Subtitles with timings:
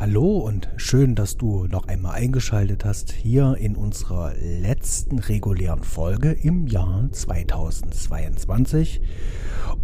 [0.00, 6.32] Hallo und schön, dass du noch einmal eingeschaltet hast hier in unserer letzten regulären Folge
[6.32, 9.02] im Jahr 2022.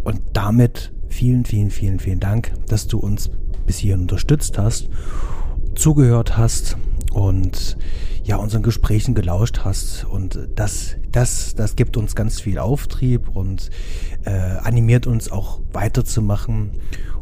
[0.03, 3.29] Und damit vielen, vielen, vielen, vielen Dank, dass du uns
[3.67, 4.89] bis hierhin unterstützt hast,
[5.75, 6.77] zugehört hast
[7.13, 7.77] und
[8.23, 10.03] ja, unseren Gesprächen gelauscht hast.
[10.05, 13.69] Und das, das, das gibt uns ganz viel Auftrieb und
[14.25, 16.71] äh, animiert uns auch weiterzumachen.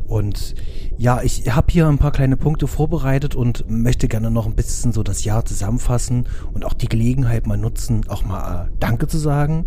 [0.07, 0.55] Und
[0.97, 4.91] ja, ich habe hier ein paar kleine Punkte vorbereitet und möchte gerne noch ein bisschen
[4.93, 9.17] so das Jahr zusammenfassen und auch die Gelegenheit mal nutzen, auch mal äh, Danke zu
[9.17, 9.65] sagen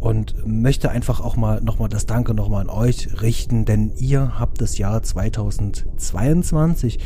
[0.00, 4.60] und möchte einfach auch mal nochmal das Danke nochmal an euch richten, denn ihr habt
[4.60, 6.98] das Jahr 2022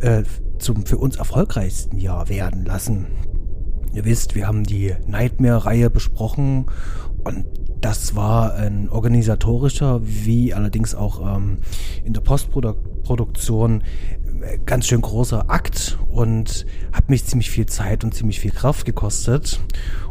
[0.00, 0.22] äh,
[0.58, 3.06] zum für uns erfolgreichsten Jahr werden lassen.
[3.92, 6.66] Ihr wisst, wir haben die Nightmare-Reihe besprochen
[7.24, 7.44] und
[7.82, 11.58] das war ein organisatorischer, wie allerdings auch ähm,
[12.04, 13.82] in der Postproduktion
[14.40, 18.86] äh, ganz schön großer Akt und hat mich ziemlich viel Zeit und ziemlich viel Kraft
[18.86, 19.60] gekostet.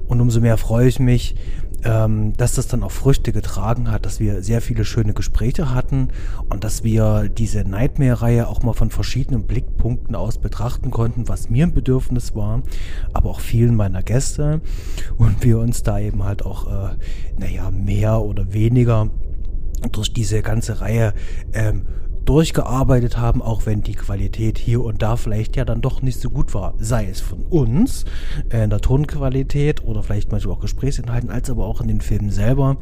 [0.05, 1.35] Und umso mehr freue ich mich,
[1.83, 6.09] ähm, dass das dann auch Früchte getragen hat, dass wir sehr viele schöne Gespräche hatten
[6.49, 11.65] und dass wir diese Nightmare-Reihe auch mal von verschiedenen Blickpunkten aus betrachten konnten, was mir
[11.65, 12.61] ein Bedürfnis war,
[13.13, 14.61] aber auch vielen meiner Gäste.
[15.17, 16.95] Und wir uns da eben halt auch, äh,
[17.37, 19.09] naja, mehr oder weniger
[19.91, 21.13] durch diese ganze Reihe
[21.53, 21.85] ähm,
[22.25, 26.29] durchgearbeitet haben, auch wenn die Qualität hier und da vielleicht ja dann doch nicht so
[26.29, 26.75] gut war.
[26.77, 28.05] Sei es von uns
[28.49, 32.29] äh, in der Tonqualität oder vielleicht manchmal auch Gesprächsinhalten, als aber auch in den Filmen
[32.29, 32.77] selber.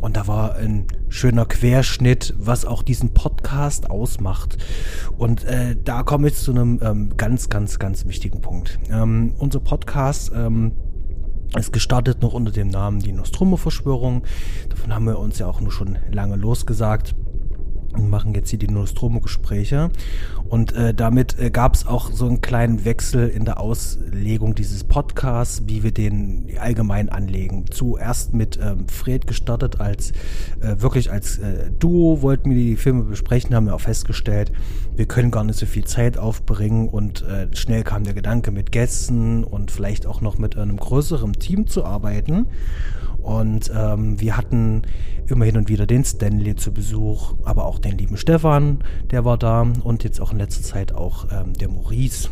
[0.00, 4.58] Und da war ein schöner Querschnitt, was auch diesen Podcast ausmacht.
[5.16, 8.78] Und äh, da komme ich zu einem ähm, ganz, ganz, ganz wichtigen Punkt.
[8.90, 10.72] Ähm, unser Podcast ähm,
[11.56, 14.22] ist gestartet noch unter dem Namen die Nostromo-Verschwörung.
[14.68, 17.14] Davon haben wir uns ja auch nur schon lange losgesagt
[17.92, 19.90] und machen jetzt hier die Nostromo-Gespräche.
[20.52, 24.84] Und äh, damit äh, gab es auch so einen kleinen Wechsel in der Auslegung dieses
[24.84, 27.64] Podcasts, wie wir den allgemein anlegen.
[27.70, 30.10] Zuerst mit ähm, Fred gestartet als
[30.60, 34.52] äh, wirklich als äh, Duo wollten wir die Filme besprechen, haben wir auch festgestellt,
[34.94, 38.72] wir können gar nicht so viel Zeit aufbringen und äh, schnell kam der Gedanke mit
[38.72, 42.46] Gästen und vielleicht auch noch mit einem größeren Team zu arbeiten.
[43.22, 44.82] Und ähm, wir hatten
[45.28, 48.80] immer hin und wieder den Stanley zu Besuch, aber auch den lieben Stefan,
[49.10, 52.28] der war da und jetzt auch in letzter Zeit auch ähm, der Maurice.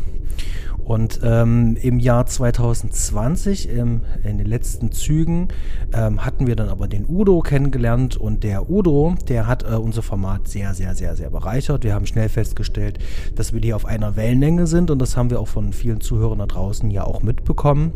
[0.84, 5.48] Und ähm, im Jahr 2020, ähm, in den letzten Zügen,
[5.93, 10.03] ähm, hatten wir dann aber den Udo kennengelernt und der Udo, der hat äh, unser
[10.03, 11.84] Format sehr, sehr, sehr, sehr bereichert.
[11.84, 12.98] Wir haben schnell festgestellt,
[13.37, 16.41] dass wir hier auf einer Wellenlänge sind und das haben wir auch von vielen Zuhörern
[16.41, 17.92] da draußen ja auch mitbekommen.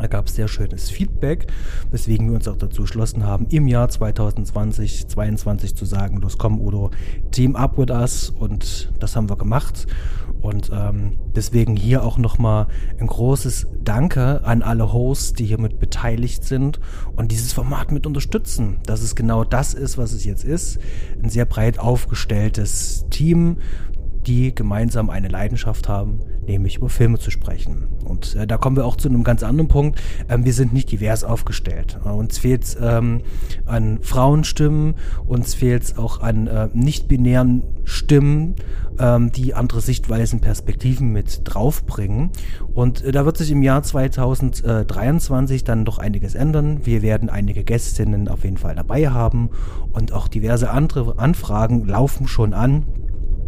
[0.00, 1.46] Da gab es sehr schönes Feedback,
[1.90, 6.60] weswegen wir uns auch dazu entschlossen haben, im Jahr 2020, 2022 zu sagen, los komm
[6.60, 6.90] Udo,
[7.30, 8.30] team up with us.
[8.30, 9.86] Und das haben wir gemacht.
[10.40, 12.66] Und ähm, deswegen hier auch nochmal
[12.98, 16.80] ein großes Danke an alle Hosts, die hier mit beteiligt sind
[17.16, 20.78] und dieses Format mit unterstützen, dass es genau das ist, was es jetzt ist,
[21.22, 23.56] ein sehr breit aufgestelltes Team,
[24.26, 27.88] die gemeinsam eine Leidenschaft haben, nämlich über Filme zu sprechen.
[28.04, 30.00] Und äh, da kommen wir auch zu einem ganz anderen Punkt.
[30.28, 31.98] Ähm, wir sind nicht divers aufgestellt.
[32.04, 33.22] Äh, uns fehlt es ähm,
[33.66, 34.94] an Frauenstimmen,
[35.26, 38.54] uns fehlt es auch an äh, nicht-binären Stimmen,
[38.98, 42.30] ähm, die andere Sichtweisen, Perspektiven mit draufbringen.
[42.74, 46.80] Und äh, da wird sich im Jahr 2023 dann doch einiges ändern.
[46.84, 49.50] Wir werden einige Gästinnen auf jeden Fall dabei haben
[49.92, 52.84] und auch diverse andere Anfragen laufen schon an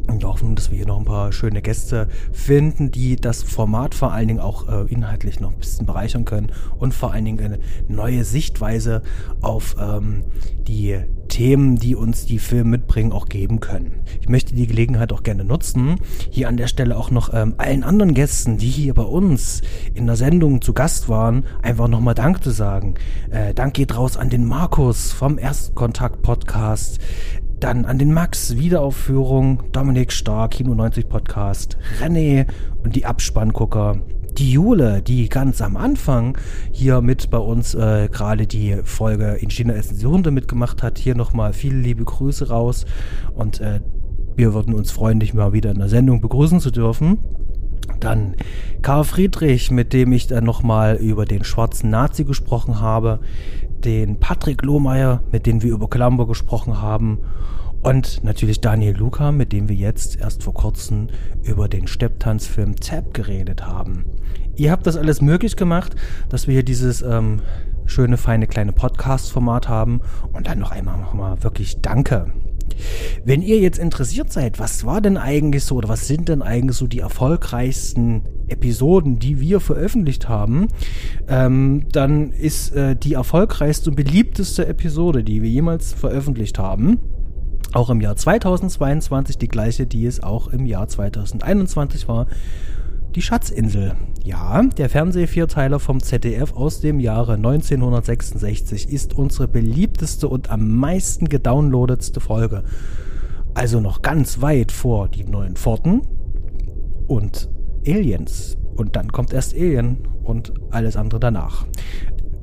[0.06, 3.94] und wir hoffen, dass wir hier noch ein paar schöne Gäste finden, die das Format
[3.94, 7.40] vor allen Dingen auch äh, inhaltlich noch ein bisschen bereichern können und vor allen Dingen
[7.40, 7.58] eine
[7.88, 9.02] neue Sichtweise
[9.40, 10.24] auf ähm,
[10.68, 14.02] die Themen, die uns die Filme mitbringen, auch geben können.
[14.20, 15.96] Ich möchte die Gelegenheit auch gerne nutzen,
[16.30, 19.62] hier an der Stelle auch noch ähm, allen anderen Gästen, die hier bei uns
[19.94, 22.94] in der Sendung zu Gast waren, einfach nochmal Dank zu sagen.
[23.30, 27.00] Äh, Dank geht raus an den Markus vom Erstkontakt Podcast.
[27.60, 32.46] Dann an den Max, Wiederaufführung, Dominik Stark, Kino 90 Podcast, René
[32.84, 34.02] und die Abspanngucker.
[34.36, 36.36] Die Jule, die ganz am Anfang
[36.70, 40.98] hier mit bei uns äh, gerade die Folge in China essen sie Hunde mitgemacht hat.
[40.98, 42.84] Hier nochmal viele liebe Grüße raus
[43.34, 43.80] und äh,
[44.36, 47.18] wir würden uns freuen, dich mal wieder in der Sendung begrüßen zu dürfen.
[48.00, 48.34] Dann
[48.82, 53.20] Karl Friedrich, mit dem ich dann nochmal über den schwarzen Nazi gesprochen habe
[53.84, 57.18] den Patrick Lohmeier, mit dem wir über Columbo gesprochen haben.
[57.82, 61.08] Und natürlich Daniel Luca, mit dem wir jetzt erst vor kurzem
[61.42, 64.04] über den Stepptanzfilm Zap geredet haben.
[64.56, 65.94] Ihr habt das alles möglich gemacht,
[66.28, 67.42] dass wir hier dieses ähm,
[67.84, 70.00] schöne, feine kleine Podcast-Format haben.
[70.32, 72.32] Und dann noch einmal nochmal wirklich Danke.
[73.24, 76.76] Wenn ihr jetzt interessiert seid, was war denn eigentlich so oder was sind denn eigentlich
[76.76, 80.68] so die erfolgreichsten Episoden, die wir veröffentlicht haben,
[81.28, 86.98] ähm, dann ist äh, die erfolgreichste und beliebteste Episode, die wir jemals veröffentlicht haben,
[87.72, 92.26] auch im Jahr 2022 die gleiche, die es auch im Jahr 2021 war.
[93.16, 93.94] Die Schatzinsel.
[94.24, 101.26] Ja, der Fernsehvierteiler vom ZDF aus dem Jahre 1966 ist unsere beliebteste und am meisten
[101.30, 102.62] gedownloadetste Folge.
[103.54, 106.02] Also noch ganz weit vor die neuen Pforten
[107.06, 107.48] und
[107.86, 108.58] Aliens.
[108.76, 111.64] Und dann kommt erst Alien und alles andere danach.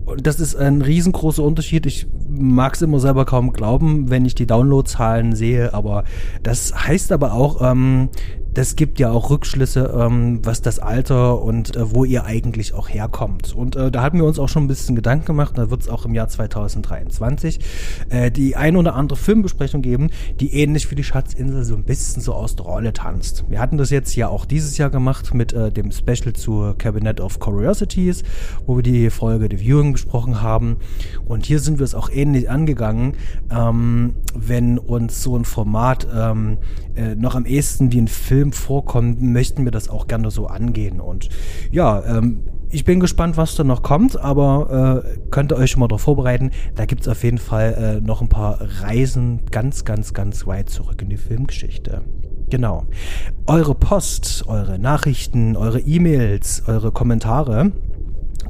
[0.06, 1.86] Und das ist ein riesengroßer Unterschied.
[1.86, 6.04] Ich mag es immer selber kaum glauben, wenn ich die Downloadzahlen sehe, aber
[6.42, 8.10] das heißt aber auch, ähm,
[8.54, 12.90] das gibt ja auch Rückschlüsse, ähm, was das Alter und äh, wo ihr eigentlich auch
[12.90, 13.56] herkommt.
[13.56, 15.90] Und äh, da hatten wir uns auch schon ein bisschen Gedanken gemacht, da wird es
[15.90, 17.60] auch im Jahr 2023
[18.10, 20.10] äh, die ein oder andere Filmbesprechung geben,
[20.40, 23.46] die ähnlich wie die Schatzinsel so ein bisschen so aus der Rolle tanzt.
[23.50, 27.22] Wir hatten das jetzt ja auch dieses Jahr gemacht mit äh, dem Special zu Cabinet
[27.22, 28.24] of Curiosities,
[28.66, 30.78] wo wir die Folge The Viewing besprochen haben.
[31.26, 33.14] Und hier sind wir es auch ähnlich angegangen,
[33.50, 36.58] ähm, wenn uns so ein Format ähm,
[36.96, 41.00] äh, noch am ehesten wie ein Film vorkommt, möchten wir das auch gerne so angehen.
[41.00, 41.30] Und
[41.72, 45.80] ja, ähm, ich bin gespannt, was da noch kommt, aber äh, könnt ihr euch schon
[45.80, 46.52] mal darauf vorbereiten.
[46.76, 50.70] Da gibt es auf jeden Fall äh, noch ein paar Reisen ganz, ganz, ganz weit
[50.70, 52.02] zurück in die Filmgeschichte.
[52.50, 52.86] Genau.
[53.46, 57.72] Eure Post, eure Nachrichten, eure E-Mails, eure Kommentare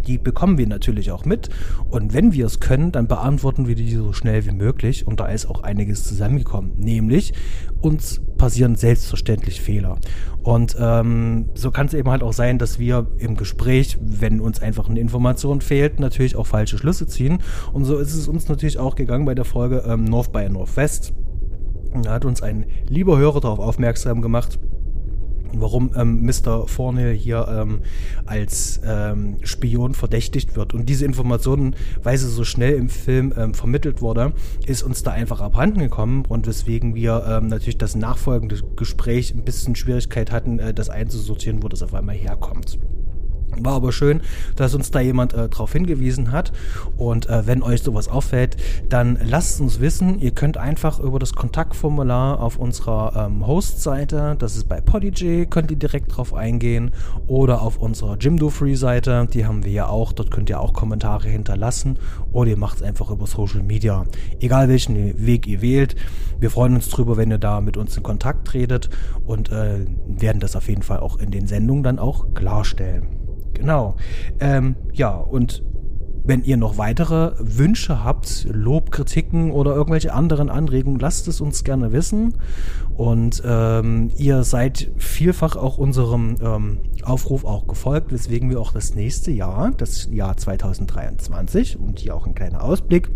[0.08, 1.50] die bekommen wir natürlich auch mit.
[1.90, 5.08] Und wenn wir es können, dann beantworten wir die so schnell wie möglich.
[5.08, 6.74] Und da ist auch einiges zusammengekommen.
[6.78, 7.34] Nämlich,
[7.84, 9.98] uns passieren selbstverständlich Fehler.
[10.42, 14.62] Und ähm, so kann es eben halt auch sein, dass wir im Gespräch, wenn uns
[14.62, 17.40] einfach eine Information fehlt, natürlich auch falsche Schlüsse ziehen.
[17.72, 21.14] Und so ist es uns natürlich auch gegangen bei der Folge ähm, North by Northwest.
[22.02, 24.60] Da hat uns ein lieber Hörer darauf aufmerksam gemacht,
[25.62, 26.68] warum ähm, Mr.
[26.68, 27.80] Forney hier ähm,
[28.26, 30.74] als ähm, Spion verdächtigt wird.
[30.74, 34.34] Und diese Informationen, weil sie so schnell im Film ähm, vermittelt wurde,
[34.66, 39.44] ist uns da einfach abhanden gekommen und weswegen wir ähm, natürlich das nachfolgende Gespräch ein
[39.44, 42.80] bisschen Schwierigkeit hatten, äh, das einzusortieren, wo das auf einmal herkommt.
[43.60, 44.22] War aber schön,
[44.56, 46.52] dass uns da jemand äh, darauf hingewiesen hat.
[46.98, 48.58] Und äh, wenn euch sowas auffällt,
[48.90, 50.20] dann lasst uns wissen.
[50.20, 55.72] Ihr könnt einfach über das Kontaktformular auf unserer ähm, Host-Seite, das ist bei Podigy, könnt
[55.72, 56.92] ihr direkt drauf eingehen.
[57.28, 60.14] Oder auf unserer Jimdo Free-Seite, die haben wir ja auch.
[60.14, 62.00] Dort könnt ihr auch Kommentare hinterlassen.
[62.32, 64.06] Oder ihr macht es einfach über Social Media.
[64.40, 65.96] Egal welchen Weg ihr wählt.
[66.40, 68.90] Wir freuen uns drüber, wenn ihr da mit uns in Kontakt tretet
[69.26, 73.23] und äh, werden das auf jeden Fall auch in den Sendungen dann auch klarstellen.
[73.54, 73.96] Genau.
[74.40, 75.64] Ähm, ja, und
[76.26, 81.64] wenn ihr noch weitere Wünsche habt, Lob, Kritiken oder irgendwelche anderen Anregungen, lasst es uns
[81.64, 82.36] gerne wissen.
[82.96, 88.96] Und ähm, ihr seid vielfach auch unserem ähm, Aufruf auch gefolgt, weswegen wir auch das
[88.96, 93.10] nächste Jahr, das Jahr 2023 und hier auch ein kleiner Ausblick,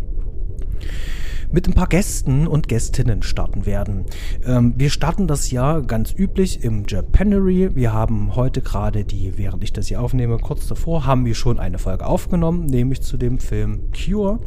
[1.51, 4.05] mit ein paar Gästen und Gästinnen starten werden.
[4.45, 7.75] Ähm, wir starten das Jahr ganz üblich im Japanery.
[7.75, 11.59] Wir haben heute gerade die, während ich das hier aufnehme, kurz davor, haben wir schon
[11.59, 14.39] eine Folge aufgenommen, nämlich zu dem Film Cure.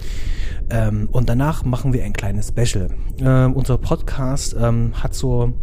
[0.70, 2.88] Ähm, und danach machen wir ein kleines Special.
[3.18, 5.54] Ähm, unser Podcast ähm, hat so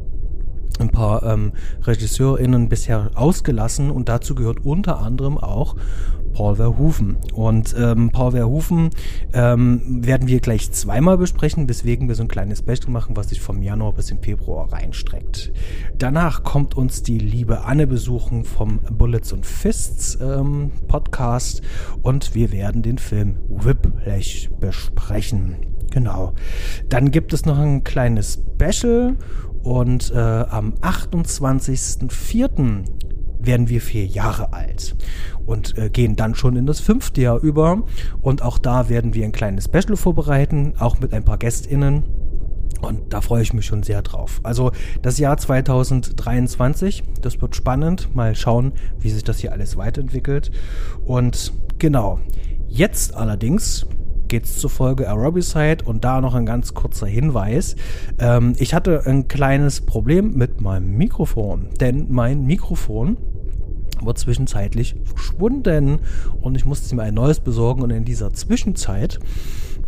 [0.79, 1.51] ein paar ähm,
[1.85, 5.75] RegisseurInnen bisher ausgelassen und dazu gehört unter anderem auch
[6.37, 7.17] Paul Verhoeven.
[7.33, 8.91] Und ähm, Paul Verhoeven
[9.33, 13.41] ähm, werden wir gleich zweimal besprechen, weswegen wir so ein kleines Special machen, was sich
[13.41, 15.51] vom Januar bis im Februar reinstreckt.
[15.97, 21.63] Danach kommt uns die liebe Anne besuchen vom Bullets und Fists ähm, Podcast
[22.03, 25.55] und wir werden den Film Whiplash besprechen.
[25.89, 26.33] Genau.
[26.89, 29.15] Dann gibt es noch ein kleines Special
[29.63, 32.83] und äh, am 28.04
[33.39, 34.95] werden wir vier Jahre alt
[35.45, 37.83] und äh, gehen dann schon in das fünfte Jahr über.
[38.21, 42.03] Und auch da werden wir ein kleines Special vorbereiten, auch mit ein paar GästInnen.
[42.81, 44.39] Und da freue ich mich schon sehr drauf.
[44.43, 44.71] Also
[45.01, 48.15] das Jahr 2023, das wird spannend.
[48.15, 50.51] Mal schauen, wie sich das hier alles weiterentwickelt.
[51.05, 52.19] Und genau,
[52.67, 53.87] jetzt allerdings
[54.27, 57.75] geht's zur Folge Aerobicide und da noch ein ganz kurzer Hinweis.
[58.19, 63.17] Ähm, ich hatte ein kleines Problem mit meinem Mikrofon, denn mein Mikrofon
[64.01, 65.99] war zwischenzeitlich verschwunden
[66.41, 69.19] und ich musste mir ein neues besorgen und in dieser Zwischenzeit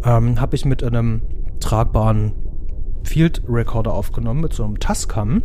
[0.03, 1.21] ähm, habe ich mit einem
[1.59, 2.33] tragbaren
[3.03, 5.43] Field Recorder aufgenommen, mit so einem Tascam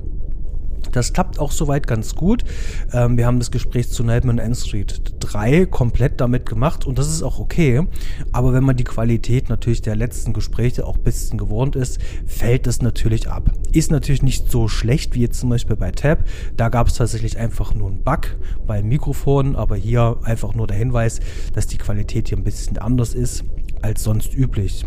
[0.92, 2.44] Das klappt auch soweit ganz gut.
[2.92, 7.08] Ähm, wir haben das Gespräch zu Nightman End Street 3 komplett damit gemacht und das
[7.08, 7.86] ist auch okay.
[8.32, 12.66] Aber wenn man die Qualität natürlich der letzten Gespräche auch ein bisschen gewohnt ist, fällt
[12.66, 13.50] das natürlich ab.
[13.72, 16.24] Ist natürlich nicht so schlecht wie jetzt zum Beispiel bei Tab.
[16.56, 18.36] Da gab es tatsächlich einfach nur einen Bug
[18.66, 21.20] beim Mikrofon, aber hier einfach nur der Hinweis,
[21.52, 23.44] dass die Qualität hier ein bisschen anders ist
[23.82, 24.86] als sonst üblich.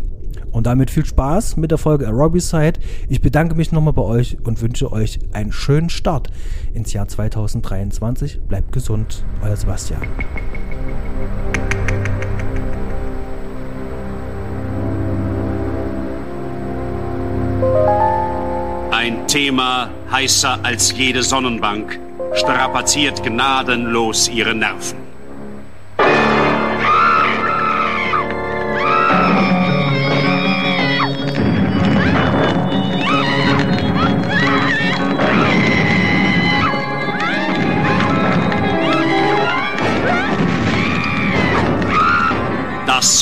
[0.52, 2.80] Und damit viel Spaß mit der Folge Aerobicide.
[3.08, 6.28] Ich bedanke mich nochmal bei euch und wünsche euch einen schönen Start
[6.74, 8.40] ins Jahr 2023.
[8.48, 10.02] Bleibt gesund, euer Sebastian.
[18.90, 21.98] Ein Thema heißer als jede Sonnenbank
[22.34, 25.07] strapaziert gnadenlos ihre Nerven.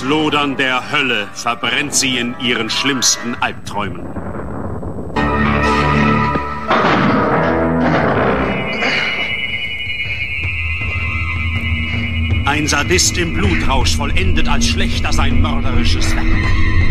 [0.09, 4.07] Lodern der Hölle verbrennt sie in ihren schlimmsten Albträumen.
[12.47, 16.86] Ein Sadist im Blutrausch vollendet als Schlechter sein mörderisches Werk.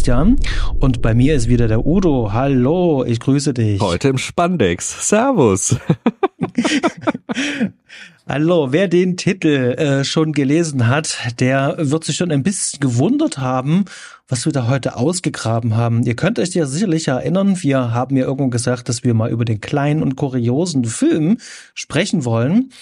[0.00, 0.36] Sebastian
[0.78, 2.32] und bei mir ist wieder der Udo.
[2.32, 3.82] Hallo, ich grüße dich.
[3.82, 5.08] Heute im Spandex.
[5.08, 5.76] Servus.
[8.26, 13.36] Hallo, wer den Titel äh, schon gelesen hat, der wird sich schon ein bisschen gewundert
[13.36, 13.84] haben,
[14.26, 16.02] was wir da heute ausgegraben haben.
[16.04, 19.44] Ihr könnt euch ja sicherlich erinnern, wir haben ja irgendwo gesagt, dass wir mal über
[19.44, 21.36] den kleinen und kuriosen Film
[21.74, 22.72] sprechen wollen.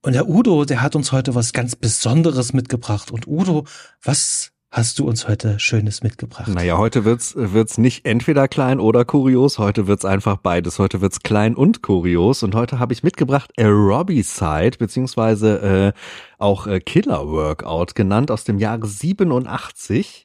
[0.00, 3.10] Und der Udo, der hat uns heute was ganz Besonderes mitgebracht.
[3.10, 3.64] Und Udo,
[4.02, 6.48] was hast du uns heute Schönes mitgebracht?
[6.48, 10.80] Naja, heute wird's wird's nicht entweder klein oder kurios, heute wird's einfach beides.
[10.80, 12.42] Heute wird's klein und kurios.
[12.42, 15.98] Und heute habe ich mitgebracht Aerobicide, beziehungsweise äh,
[16.38, 20.23] auch äh, Killer Workout genannt aus dem Jahre 87.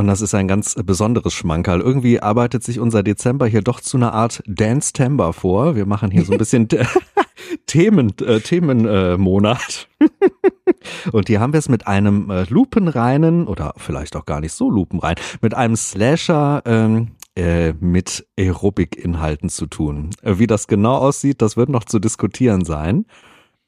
[0.00, 1.82] Und das ist ein ganz besonderes Schmankerl.
[1.82, 5.76] Irgendwie arbeitet sich unser Dezember hier doch zu einer Art Dance-Tember vor.
[5.76, 6.68] Wir machen hier so ein bisschen
[7.66, 9.88] Themen, äh, Themenmonat.
[10.00, 10.08] Äh,
[11.12, 14.70] und hier haben wir es mit einem äh, lupenreinen oder vielleicht auch gar nicht so
[14.70, 20.12] lupenrein, mit einem Slasher ähm, äh, mit Aerobic-Inhalten zu tun.
[20.22, 23.04] Äh, wie das genau aussieht, das wird noch zu diskutieren sein.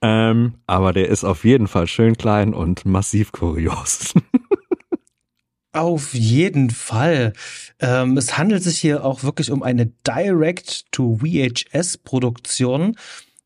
[0.00, 4.14] Ähm, aber der ist auf jeden Fall schön klein und massiv kurios.
[5.72, 7.32] Auf jeden Fall.
[7.80, 12.96] Ähm, es handelt sich hier auch wirklich um eine Direct-to-VHS-Produktion.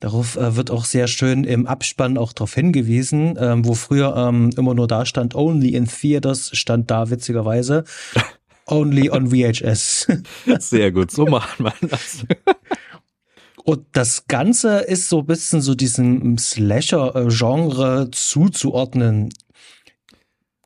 [0.00, 4.50] Darauf äh, wird auch sehr schön im Abspann auch darauf hingewiesen, ähm, wo früher ähm,
[4.56, 7.84] immer nur da stand, only in theaters, stand da witzigerweise.
[8.68, 10.08] Only on VHS.
[10.58, 12.24] Sehr gut, so macht man das.
[13.62, 19.28] Und das Ganze ist so ein bisschen so diesem Slasher-Genre zuzuordnen.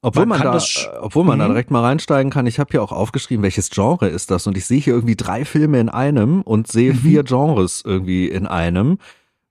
[0.03, 1.41] Obwohl man, man da, äh, obwohl man mhm.
[1.41, 4.57] da direkt mal reinsteigen kann, ich habe hier auch aufgeschrieben, welches Genre ist das und
[4.57, 6.99] ich sehe hier irgendwie drei Filme in einem und sehe mhm.
[6.99, 8.99] vier Genres irgendwie in einem,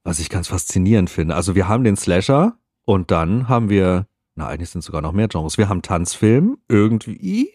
[0.03, 1.35] was ich ganz faszinierend finde.
[1.35, 5.27] Also wir haben den Slasher und dann haben wir, na eigentlich sind sogar noch mehr
[5.27, 5.59] Genres.
[5.59, 7.53] Wir haben Tanzfilm irgendwie,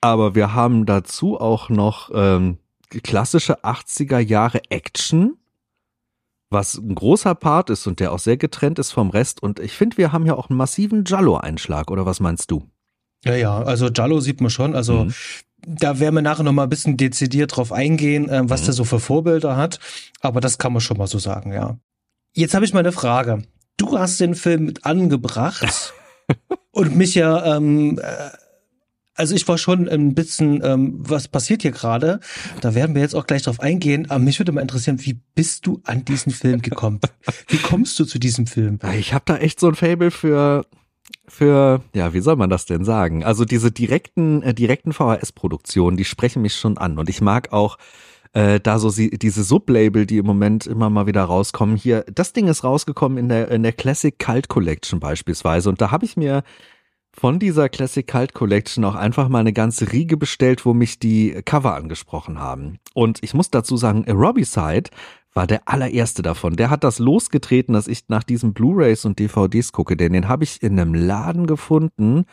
[0.00, 2.58] aber wir haben dazu auch noch ähm,
[3.02, 5.38] klassische 80er Jahre Action
[6.50, 9.42] was ein großer Part ist und der auch sehr getrennt ist vom Rest.
[9.42, 12.68] Und ich finde, wir haben ja auch einen massiven Jallo-Einschlag, oder was meinst du?
[13.24, 14.74] Ja, ja, also Jallo sieht man schon.
[14.76, 15.14] Also mhm.
[15.66, 18.64] da werden wir nachher noch mal ein bisschen dezidiert drauf eingehen, äh, was mhm.
[18.66, 19.80] der so für Vorbilder hat.
[20.20, 21.78] Aber das kann man schon mal so sagen, ja.
[22.32, 23.42] Jetzt habe ich mal eine Frage.
[23.76, 25.94] Du hast den Film mit angebracht
[26.70, 28.30] und mich ja ähm, äh,
[29.16, 32.20] also ich war schon ein bisschen, ähm, was passiert hier gerade?
[32.60, 34.10] Da werden wir jetzt auch gleich drauf eingehen.
[34.10, 37.00] Aber mich würde mal interessieren, wie bist du an diesen Film gekommen?
[37.48, 38.78] wie kommst du zu diesem Film?
[38.98, 40.64] Ich habe da echt so ein Fable für
[41.28, 43.24] für, ja, wie soll man das denn sagen?
[43.24, 46.98] Also diese direkten, äh, direkten VHS-Produktionen, die sprechen mich schon an.
[46.98, 47.78] Und ich mag auch
[48.32, 51.76] äh, da so sie, diese Sublabel, die im Moment immer mal wieder rauskommen.
[51.76, 55.68] Hier, das Ding ist rausgekommen in der, in der Classic Cult Collection beispielsweise.
[55.68, 56.42] Und da habe ich mir
[57.18, 61.40] von dieser Classic Cult Collection auch einfach mal eine ganze Riege bestellt, wo mich die
[61.44, 62.78] Cover angesprochen haben.
[62.94, 64.90] Und ich muss dazu sagen, Robbie Side
[65.32, 66.56] war der allererste davon.
[66.56, 70.44] Der hat das losgetreten, dass ich nach diesen Blu-rays und DVDs gucke, denn den habe
[70.44, 72.24] ich in einem Laden gefunden.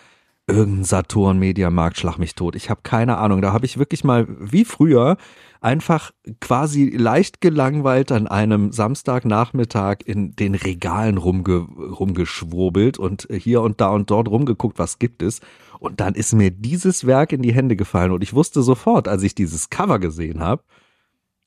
[0.45, 2.55] Irgendein Saturn Mediamarkt schlag mich tot.
[2.55, 3.41] Ich habe keine Ahnung.
[3.41, 5.15] Da habe ich wirklich mal wie früher
[5.61, 13.79] einfach quasi leicht gelangweilt an einem Samstagnachmittag in den Regalen rumge rumgeschwurbelt und hier und
[13.79, 15.39] da und dort rumgeguckt, was gibt es.
[15.79, 19.23] Und dann ist mir dieses Werk in die Hände gefallen und ich wusste sofort, als
[19.23, 20.63] ich dieses Cover gesehen habe,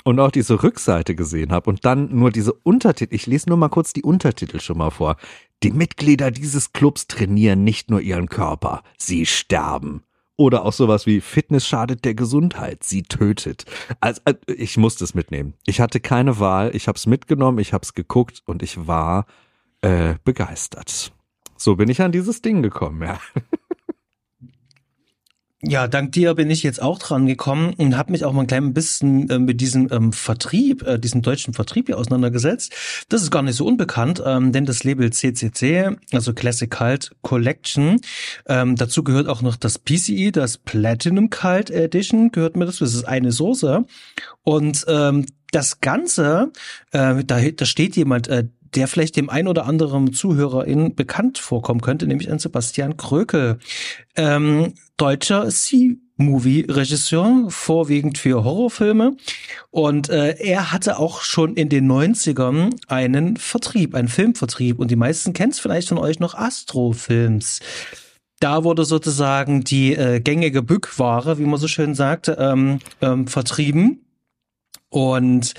[0.06, 3.68] und auch diese Rückseite gesehen habe und dann nur diese Untertitel, ich lese nur mal
[3.68, 5.16] kurz die Untertitel schon mal vor.
[5.64, 10.04] Die Mitglieder dieses Clubs trainieren nicht nur ihren Körper, sie sterben.
[10.36, 13.64] Oder auch sowas wie Fitness schadet der Gesundheit, sie tötet.
[13.98, 15.54] Also, also ich musste es mitnehmen.
[15.66, 19.26] Ich hatte keine Wahl, ich habe es mitgenommen, ich habe es geguckt und ich war
[19.80, 21.12] äh, begeistert.
[21.56, 23.18] So bin ich an dieses Ding gekommen, ja.
[25.68, 28.46] Ja, dank dir bin ich jetzt auch dran gekommen und habe mich auch mal ein
[28.46, 32.72] klein bisschen äh, mit diesem ähm, Vertrieb, äh, diesem deutschen Vertrieb hier auseinandergesetzt.
[33.08, 38.00] Das ist gar nicht so unbekannt, ähm, denn das Label CCC, also Classic Cult Collection,
[38.46, 42.78] ähm, dazu gehört auch noch das PCE, das Platinum Cult Edition, gehört mir das.
[42.78, 43.84] Das ist eine Soße
[44.44, 46.52] und ähm, das Ganze,
[46.92, 48.44] äh, da, da steht jemand, äh,
[48.76, 53.58] der vielleicht dem ein oder anderen ZuhörerInnen bekannt vorkommen könnte, nämlich an Sebastian Krökel.
[54.16, 59.16] Ähm, deutscher C-Movie-Regisseur, vorwiegend für Horrorfilme.
[59.70, 64.78] Und äh, er hatte auch schon in den 90ern einen Vertrieb, einen Filmvertrieb.
[64.78, 67.60] Und die meisten kennen es vielleicht von euch noch Astro-Films
[68.38, 74.05] da wurde sozusagen die äh, gängige Bückware, wie man so schön sagte, ähm, ähm, vertrieben.
[74.88, 75.54] Und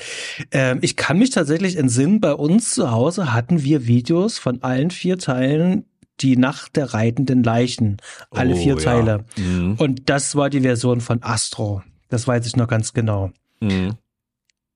[0.52, 4.90] äh, ich kann mich tatsächlich entsinnen, bei uns zu Hause hatten wir Videos von allen
[4.92, 5.86] vier Teilen
[6.20, 7.98] die Nacht der reitenden Leichen.
[8.32, 9.26] Alle oh, vier Teile.
[9.36, 9.44] Ja.
[9.44, 9.76] Mhm.
[9.76, 11.84] Und das war die Version von Astro.
[12.10, 13.32] Das weiß ich noch ganz genau.
[13.60, 13.94] Mhm.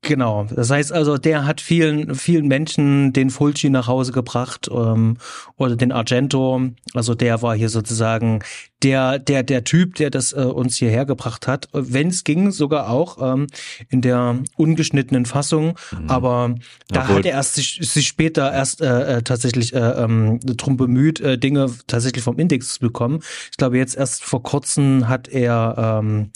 [0.03, 0.45] Genau.
[0.45, 5.17] Das heißt also, der hat vielen, vielen Menschen den Fulci nach Hause gebracht ähm,
[5.57, 6.61] oder den Argento.
[6.93, 8.39] Also der war hier sozusagen
[8.83, 11.69] der, der, der Typ, der das äh, uns hierher gebracht hat.
[11.71, 13.47] Wenn es ging, sogar auch ähm,
[13.89, 15.77] in der ungeschnittenen Fassung.
[15.91, 16.09] Mhm.
[16.09, 16.55] Aber
[16.87, 17.17] da Obwohl.
[17.17, 21.37] hat er erst sich, sich später erst äh, äh, tatsächlich äh, ähm, drum bemüht, äh,
[21.37, 23.19] Dinge tatsächlich vom Index zu bekommen.
[23.51, 26.31] Ich glaube, jetzt erst vor kurzem hat er, ähm,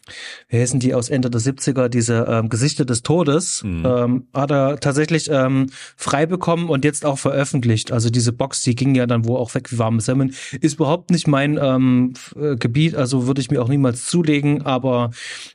[0.49, 3.85] wie heißen die aus Ende der 70er, diese ähm, Gesichter des Todes mhm.
[3.85, 7.91] ähm, hat er tatsächlich ähm, frei bekommen und jetzt auch veröffentlicht.
[7.91, 11.11] Also diese Box, die ging ja dann wo auch weg wie warme Semmeln, ist überhaupt
[11.11, 15.11] nicht mein ähm, äh, Gebiet, also würde ich mir auch niemals zulegen, aber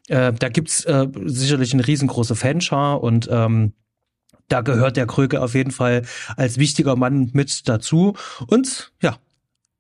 [0.09, 3.73] äh, da gibt's äh, sicherlich eine riesengroße Fanschar und ähm,
[4.49, 6.03] da gehört der Kröke auf jeden Fall
[6.37, 8.15] als wichtiger Mann mit dazu.
[8.49, 9.17] Und ja,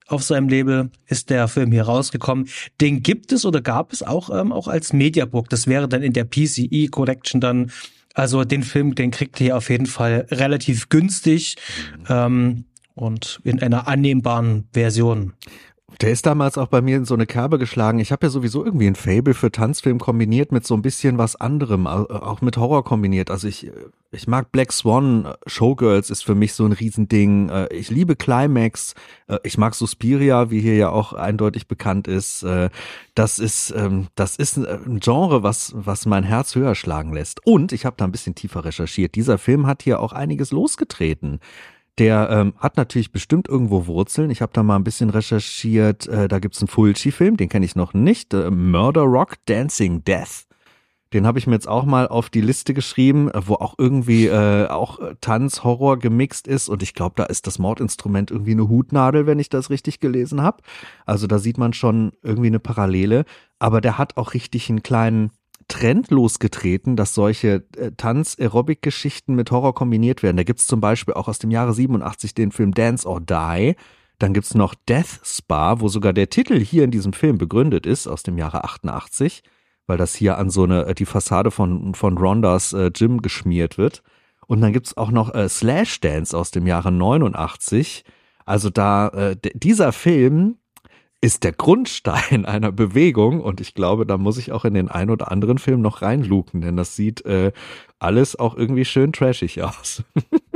[0.06, 2.48] auf seinem Label ist der Film hier rausgekommen.
[2.80, 5.48] Den gibt es oder gab es auch, ähm, auch als Mediabook.
[5.48, 7.72] Das wäre dann in der PCE Collection dann
[8.14, 11.56] also den Film, den kriegt ihr auf jeden Fall relativ günstig
[12.08, 15.34] ähm, und in einer annehmbaren Version.
[16.00, 17.98] Der ist damals auch bei mir in so eine Kerbe geschlagen.
[17.98, 21.36] Ich habe ja sowieso irgendwie ein Fable für Tanzfilm kombiniert mit so ein bisschen was
[21.36, 23.30] anderem, auch mit Horror kombiniert.
[23.30, 23.70] Also ich,
[24.10, 27.50] ich mag Black Swan, Showgirls ist für mich so ein Riesending.
[27.50, 28.94] Äh, ich liebe Climax,
[29.28, 32.44] äh, ich mag Suspiria, wie hier ja auch eindeutig bekannt ist.
[32.44, 32.70] Äh,
[33.14, 37.46] das ist, ähm, das ist ein Genre, was, was mein Herz höher schlagen lässt.
[37.46, 39.16] Und ich habe da ein bisschen tiefer recherchiert.
[39.16, 41.40] Dieser Film hat hier auch einiges losgetreten.
[42.00, 44.30] Der ähm, hat natürlich bestimmt irgendwo Wurzeln.
[44.30, 46.08] Ich habe da mal ein bisschen recherchiert.
[46.08, 48.32] Äh, da gibt's einen Fulci-Film, den kenne ich noch nicht.
[48.32, 50.46] Äh, Murder Rock Dancing Death.
[51.12, 54.28] Den habe ich mir jetzt auch mal auf die Liste geschrieben, äh, wo auch irgendwie
[54.28, 56.70] äh, auch Tanz, Horror gemixt ist.
[56.70, 60.40] Und ich glaube, da ist das Mordinstrument irgendwie eine Hutnadel, wenn ich das richtig gelesen
[60.40, 60.62] habe.
[61.04, 63.26] Also da sieht man schon irgendwie eine Parallele.
[63.58, 65.32] Aber der hat auch richtig einen kleinen
[65.70, 70.36] Trend losgetreten, dass solche äh, Tanz-Aerobic-Geschichten mit Horror kombiniert werden.
[70.36, 73.76] Da gibt's zum Beispiel auch aus dem Jahre 87 den Film Dance or Die.
[74.18, 78.06] Dann gibt's noch Death Spa, wo sogar der Titel hier in diesem Film begründet ist,
[78.06, 79.42] aus dem Jahre 88,
[79.86, 83.78] weil das hier an so eine, äh, die Fassade von, von Rondas äh, Gym geschmiert
[83.78, 84.02] wird.
[84.46, 88.04] Und dann gibt's auch noch äh, Slash Dance aus dem Jahre 89.
[88.44, 90.56] Also da, äh, dieser Film
[91.20, 95.10] ist der Grundstein einer Bewegung und ich glaube, da muss ich auch in den ein
[95.10, 97.52] oder anderen Film noch reinluken, denn das sieht äh,
[97.98, 100.02] alles auch irgendwie schön trashig aus.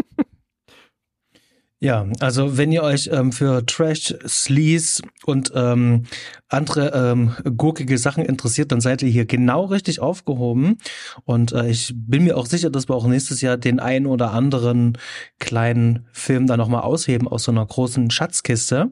[1.85, 6.05] Ja, also wenn ihr euch ähm, für Trash, Sleaze und ähm,
[6.49, 10.79] andere ähm, gurkige Sachen interessiert, dann seid ihr hier genau richtig aufgehoben.
[11.27, 14.33] Und äh, ich bin mir auch sicher, dass wir auch nächstes Jahr den einen oder
[14.33, 14.97] anderen
[15.39, 18.91] kleinen Film da nochmal ausheben aus so einer großen Schatzkiste.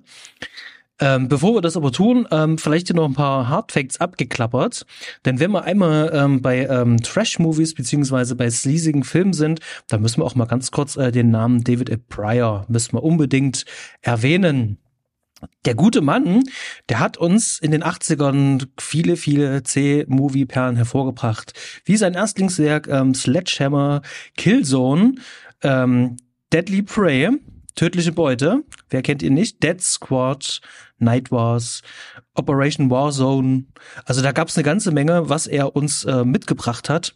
[1.03, 4.87] Ähm, bevor wir das aber tun, ähm, vielleicht hier noch ein paar Hardfacts abgeklappert.
[5.25, 10.21] Denn wenn wir einmal ähm, bei ähm, Trash-Movies beziehungsweise bei sleasigen Filmen sind, dann müssen
[10.21, 11.97] wir auch mal ganz kurz äh, den Namen David A.
[12.09, 13.65] Pryor müssen wir unbedingt
[14.01, 14.79] erwähnen.
[15.65, 16.45] Der gute Mann,
[16.89, 21.53] der hat uns in den 80ern viele, viele C-Movie-Perlen hervorgebracht.
[21.85, 24.03] Wie sein Erstlingswerk ähm, Sledgehammer,
[24.37, 25.17] Killzone,
[25.65, 26.17] ähm,
[26.53, 27.31] Deadly Prey,
[27.75, 29.63] Tödliche Beute, wer kennt ihn nicht?
[29.63, 30.61] Dead Squad,
[31.03, 31.83] Night Wars,
[32.35, 33.65] Operation Warzone.
[34.05, 37.15] Also da gab es eine ganze Menge, was er uns äh, mitgebracht hat.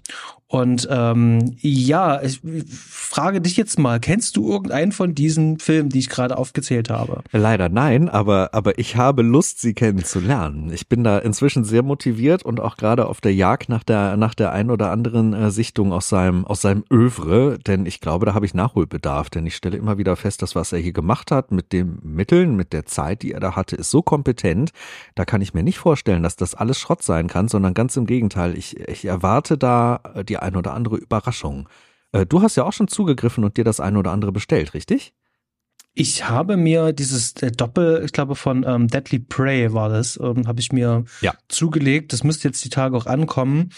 [0.49, 2.41] Und ähm, ja, ich
[2.79, 7.23] frage dich jetzt mal, kennst du irgendeinen von diesen Filmen, die ich gerade aufgezählt habe?
[7.33, 10.71] Leider nein, aber, aber ich habe Lust, sie kennenzulernen.
[10.73, 14.35] Ich bin da inzwischen sehr motiviert und auch gerade auf der Jagd nach der, nach
[14.35, 18.35] der ein oder anderen äh, Sichtung aus seinem, aus seinem Övre, denn ich glaube, da
[18.35, 21.51] habe ich Nachholbedarf, denn ich stelle immer wieder fest, dass was er hier gemacht hat
[21.51, 24.71] mit den Mitteln, mit der Zeit, die er da hatte, ist so kompetent,
[25.17, 28.07] da kann ich mir nicht vorstellen, dass das alles Schrott sein kann, sondern ganz im
[28.07, 28.57] Gegenteil.
[28.57, 31.69] Ich, ich erwarte da äh, die ein oder andere Überraschung.
[32.13, 35.15] Äh, du hast ja auch schon zugegriffen und dir das ein oder andere bestellt, richtig?
[35.95, 40.47] Ich habe mir dieses äh, Doppel, ich glaube von ähm, Deadly Prey war das, ähm,
[40.47, 41.33] habe ich mir ja.
[41.49, 42.13] zugelegt.
[42.13, 43.71] Das müsste jetzt die Tage auch ankommen,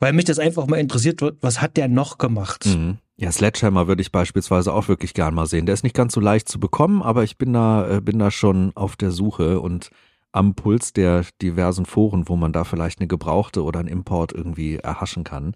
[0.00, 2.66] weil mich das einfach mal interessiert wird, was hat der noch gemacht?
[2.66, 2.98] Mhm.
[3.16, 5.66] Ja, Sledgehammer würde ich beispielsweise auch wirklich gern mal sehen.
[5.66, 8.32] Der ist nicht ganz so leicht zu bekommen, aber ich bin da, äh, bin da
[8.32, 9.90] schon auf der Suche und
[10.32, 14.76] am Puls der diversen Foren, wo man da vielleicht eine gebrauchte oder einen Import irgendwie
[14.76, 15.54] erhaschen kann.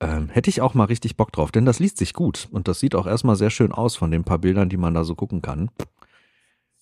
[0.00, 2.80] Ähm, hätte ich auch mal richtig Bock drauf, denn das liest sich gut und das
[2.80, 5.42] sieht auch erstmal sehr schön aus von den paar Bildern, die man da so gucken
[5.42, 5.70] kann.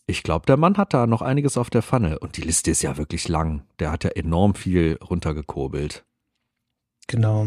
[0.06, 2.82] Ich glaube, der Mann hat da noch einiges auf der Pfanne und die Liste ist
[2.82, 3.62] ja wirklich lang.
[3.78, 6.04] Der hat ja enorm viel runtergekurbelt.
[7.08, 7.46] Genau.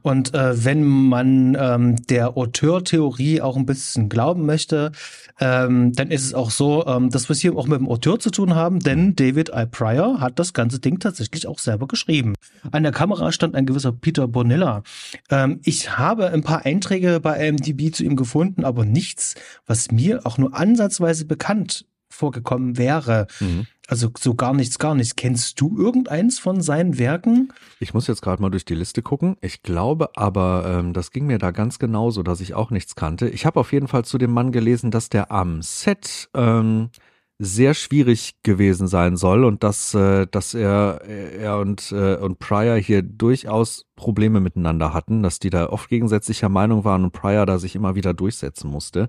[0.00, 4.90] Und äh, wenn man ähm, der Auteurtheorie auch ein bisschen glauben möchte,
[5.38, 8.18] ähm, dann ist es auch so, ähm, dass wir es hier auch mit dem Auteur
[8.18, 9.66] zu tun haben, denn David I.
[9.66, 12.34] Pryor hat das ganze Ding tatsächlich auch selber geschrieben.
[12.70, 14.82] An der Kamera stand ein gewisser Peter Bonilla.
[15.28, 19.34] Ähm, ich habe ein paar Einträge bei IMDb zu ihm gefunden, aber nichts,
[19.66, 23.26] was mir auch nur ansatzweise bekannt vorgekommen wäre.
[23.40, 23.66] Mhm.
[23.88, 25.16] Also so gar nichts, gar nichts.
[25.16, 27.52] Kennst du irgendeins von seinen Werken?
[27.80, 29.36] Ich muss jetzt gerade mal durch die Liste gucken.
[29.40, 33.28] Ich glaube aber, ähm, das ging mir da ganz genauso, dass ich auch nichts kannte.
[33.28, 36.90] Ich habe auf jeden Fall zu dem Mann gelesen, dass der am Set ähm,
[37.38, 42.76] sehr schwierig gewesen sein soll und dass, äh, dass er, er und, äh, und Pryor
[42.76, 47.58] hier durchaus Probleme miteinander hatten, dass die da oft gegensätzlicher Meinung waren und Pryor da
[47.58, 49.08] sich immer wieder durchsetzen musste.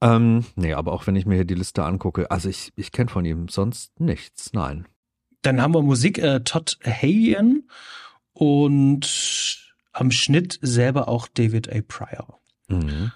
[0.00, 3.10] Ähm, nee, aber auch wenn ich mir hier die Liste angucke, also ich, ich kenne
[3.10, 4.86] von ihm sonst nichts, nein.
[5.42, 7.68] Dann haben wir Musik äh, Todd Hayen
[8.32, 9.58] und
[9.92, 11.80] am Schnitt selber auch David A.
[11.86, 12.40] Pryor.
[12.68, 13.12] Mhm.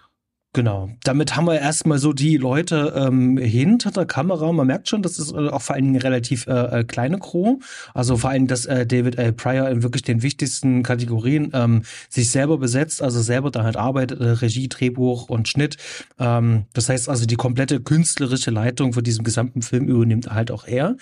[0.55, 0.91] Genau.
[1.03, 4.53] Damit haben wir erstmal so die Leute ähm, hinter der Kamera.
[4.53, 7.59] Man merkt schon, das ist äh, auch vor allen Dingen relativ äh, äh, kleine Crew.
[7.95, 9.33] Also vor allem, dass äh, David L.
[9.33, 14.21] Pryor in wirklich den wichtigsten Kategorien ähm, sich selber besetzt, also selber da halt arbeitet,
[14.21, 15.79] äh, Regie, Drehbuch und Schnitt.
[16.19, 20.67] Ähm, das heißt also, die komplette künstlerische Leitung von diesem gesamten Film übernimmt halt auch
[20.67, 20.97] er.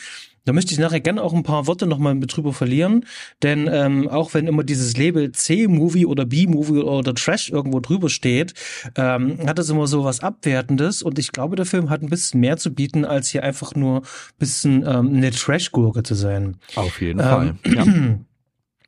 [0.50, 3.06] Da möchte ich nachher gerne auch ein paar Worte nochmal mit drüber verlieren,
[3.40, 8.54] denn ähm, auch wenn immer dieses Label C-Movie oder B-Movie oder Trash irgendwo drüber steht,
[8.96, 12.40] ähm, hat das immer so was Abwertendes und ich glaube, der Film hat ein bisschen
[12.40, 16.56] mehr zu bieten, als hier einfach nur ein bisschen ähm, eine Trash-Gurke zu sein.
[16.74, 17.54] Auf jeden Fall.
[17.62, 18.18] Ähm, ja.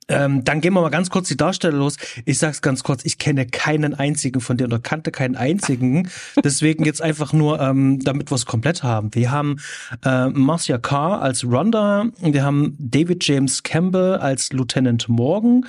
[0.09, 1.97] Ähm, dann gehen wir mal ganz kurz die Darsteller los.
[2.25, 6.09] Ich sag's ganz kurz, ich kenne keinen einzigen von denen oder kannte keinen einzigen.
[6.45, 9.15] Deswegen jetzt einfach nur, ähm, damit wir es komplett haben.
[9.15, 9.61] Wir haben
[10.05, 15.67] äh, Marcia Carr als Rhonda, wir haben David James Campbell als Lieutenant Morgan,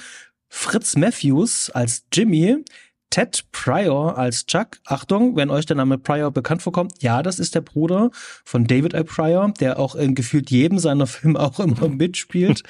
[0.50, 2.58] Fritz Matthews als Jimmy,
[3.14, 4.80] Ted Pryor als Chuck.
[4.86, 8.10] Achtung, wenn euch der Name Pryor bekannt vorkommt, ja, das ist der Bruder
[8.44, 9.04] von David A.
[9.04, 12.64] Pryor, der auch in gefühlt jedem seiner Filme auch immer mitspielt.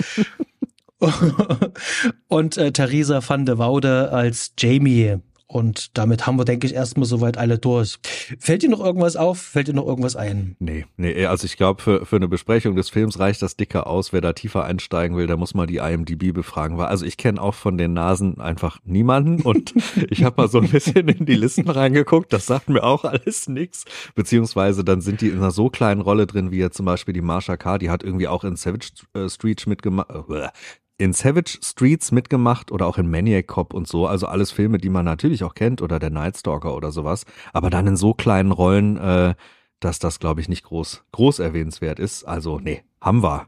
[2.28, 5.20] und äh, Theresa van de Woude als Jamie.
[5.54, 8.00] Und damit haben wir, denke ich, erstmal soweit alle durch.
[8.40, 9.40] Fällt dir noch irgendwas auf?
[9.40, 10.56] Fällt dir noch irgendwas ein?
[10.58, 14.12] Nee, nee, also ich glaube, für, für eine Besprechung des Films reicht das dicker aus.
[14.14, 16.80] Wer da tiefer einsteigen will, der muss mal die IMDb befragen.
[16.80, 19.76] Also ich kenne auch von den Nasen einfach niemanden und
[20.10, 22.34] ich habe mal so ein bisschen in die Listen reingeguckt.
[22.34, 23.86] Das sagt mir auch alles nichts.
[24.16, 27.22] Beziehungsweise dann sind die in einer so kleinen Rolle drin, wie ja zum Beispiel die
[27.22, 30.48] Marsha K., die hat irgendwie auch in Savage äh, Street mitgemacht, äh,
[30.98, 34.08] in Savage Streets mitgemacht oder auch in Maniac Cop und so.
[34.08, 37.26] Also alles Filme, die man natürlich auch kennt oder der Night Stalker oder sowas.
[37.52, 39.34] Aber dann in so kleinen Rollen, äh,
[39.80, 42.24] dass das, glaube ich, nicht groß, groß erwähnenswert ist.
[42.24, 43.48] Also, nee, haben wir.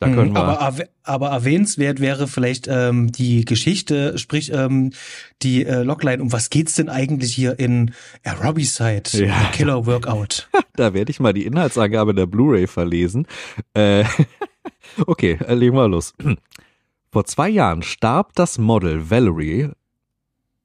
[0.00, 0.40] Da können wir.
[0.40, 4.92] Aber, aber erwähnenswert wäre vielleicht ähm, die Geschichte, sprich ähm,
[5.42, 6.22] die äh, Logline.
[6.22, 9.50] Um was geht's denn eigentlich hier in Aerobicide, Ja.
[9.52, 10.48] Killer Workout?
[10.74, 13.26] Da werde ich mal die Inhaltsangabe der Blu-ray verlesen.
[13.74, 14.04] Äh,
[15.06, 16.14] okay, äh, legen wir los.
[17.10, 19.70] Vor zwei Jahren starb das Model Valerie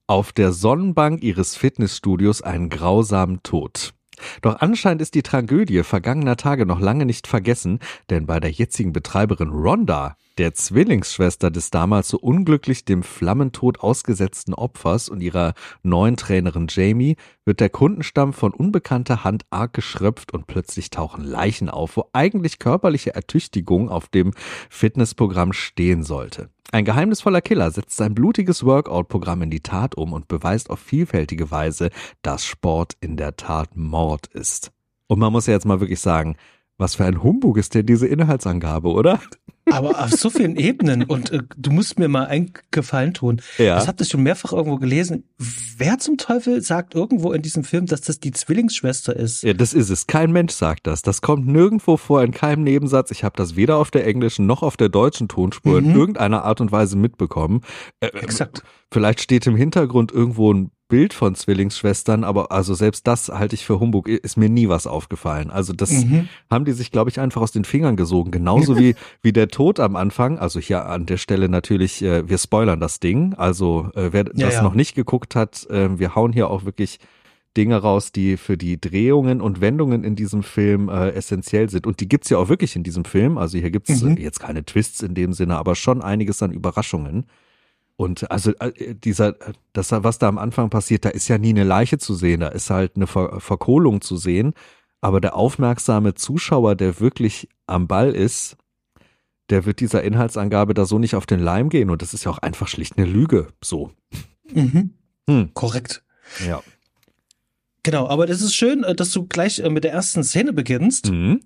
[0.07, 3.93] auf der Sonnenbank ihres Fitnessstudios einen grausamen Tod.
[4.41, 8.93] Doch anscheinend ist die Tragödie vergangener Tage noch lange nicht vergessen, denn bei der jetzigen
[8.93, 16.17] Betreiberin Rhonda, der Zwillingsschwester des damals so unglücklich dem Flammentod ausgesetzten Opfers und ihrer neuen
[16.17, 21.97] Trainerin Jamie, wird der Kundenstamm von unbekannter Hand arg geschröpft und plötzlich tauchen Leichen auf,
[21.97, 24.31] wo eigentlich körperliche Ertüchtigung auf dem
[24.69, 26.49] Fitnessprogramm stehen sollte.
[26.71, 31.51] Ein geheimnisvoller Killer setzt sein blutiges Workout-Programm in die Tat um und beweist auf vielfältige
[31.51, 31.91] Weise,
[32.23, 34.71] dass Sport in der Tat Mord ist.
[35.05, 36.35] Und man muss ja jetzt mal wirklich sagen,
[36.77, 39.19] was für ein Humbug ist denn diese Inhaltsangabe, oder?
[39.71, 41.03] Aber auf so vielen Ebenen.
[41.03, 43.41] Und äh, du musst mir mal einen Gefallen tun.
[43.57, 43.75] Ja.
[43.75, 45.23] Das habt ihr schon mehrfach irgendwo gelesen.
[45.77, 49.43] Wer zum Teufel sagt irgendwo in diesem Film, dass das die Zwillingsschwester ist?
[49.43, 50.07] Ja, das ist es.
[50.07, 51.01] Kein Mensch sagt das.
[51.01, 53.11] Das kommt nirgendwo vor in keinem Nebensatz.
[53.11, 56.61] Ich habe das weder auf der englischen noch auf der deutschen Tonspur in irgendeiner Art
[56.61, 57.61] und Weise mitbekommen.
[57.99, 58.63] Äh, Exakt.
[58.91, 63.65] Vielleicht steht im Hintergrund irgendwo ein Bild von Zwillingsschwestern, aber also selbst das halte ich
[63.65, 64.07] für Humbug.
[64.07, 65.49] Ist mir nie was aufgefallen.
[65.49, 66.29] Also das Mhm.
[66.51, 68.29] haben die sich, glaube ich, einfach aus den Fingern gesogen.
[68.29, 70.37] Genauso wie, wie der Tod am Anfang.
[70.37, 73.33] Also hier an der Stelle natürlich, äh, wir spoilern das Ding.
[73.33, 74.61] Also äh, wer Ja, das ja.
[74.61, 76.99] noch nicht geguckt hat, äh, wir hauen hier auch wirklich
[77.57, 81.87] Dinge raus, die für die Drehungen und Wendungen in diesem Film äh, essentiell sind.
[81.87, 83.39] Und die gibt's ja auch wirklich in diesem Film.
[83.39, 84.17] Also hier gibt's Mhm.
[84.17, 87.25] jetzt keine Twists in dem Sinne, aber schon einiges an Überraschungen.
[88.03, 89.35] Und also äh, dieser,
[89.71, 92.49] das, was da am Anfang passiert, da ist ja nie eine Leiche zu sehen, da
[92.49, 94.53] ist halt eine Ver Verkohlung zu sehen.
[94.99, 98.57] Aber der aufmerksame Zuschauer, der wirklich am Ball ist,
[99.49, 101.89] der wird dieser Inhaltsangabe da so nicht auf den Leim gehen.
[101.89, 103.47] Und das ist ja auch einfach schlicht eine Lüge.
[103.63, 103.91] So.
[104.53, 104.95] Mhm.
[105.29, 105.53] Hm.
[105.53, 106.03] Korrekt.
[106.45, 106.61] Ja.
[107.83, 111.09] Genau, aber das ist schön, äh, dass du gleich äh, mit der ersten Szene beginnst.
[111.09, 111.41] Mhm.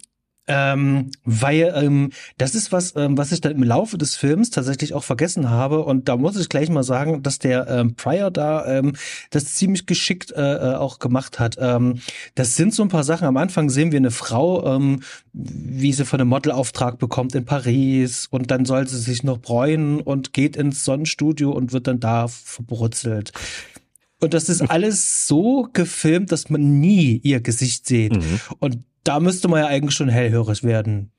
[0.47, 4.93] Ähm, weil ähm, das ist was, ähm, was ich dann im Laufe des Films tatsächlich
[4.93, 5.83] auch vergessen habe.
[5.83, 8.93] Und da muss ich gleich mal sagen, dass der ähm, Pryor da ähm,
[9.29, 11.57] das ziemlich geschickt äh, äh, auch gemacht hat.
[11.59, 11.99] Ähm,
[12.35, 13.27] das sind so ein paar Sachen.
[13.27, 15.01] Am Anfang sehen wir eine Frau, ähm,
[15.33, 19.99] wie sie von einem Modelauftrag bekommt in Paris und dann soll sie sich noch bräunen
[19.99, 23.33] und geht ins Sonnenstudio und wird dann da verbrutzelt.
[24.19, 28.15] Und das ist alles so gefilmt, dass man nie ihr Gesicht sieht.
[28.15, 28.39] Mhm.
[28.59, 31.11] Und da müsste man ja eigentlich schon hellhörig werden.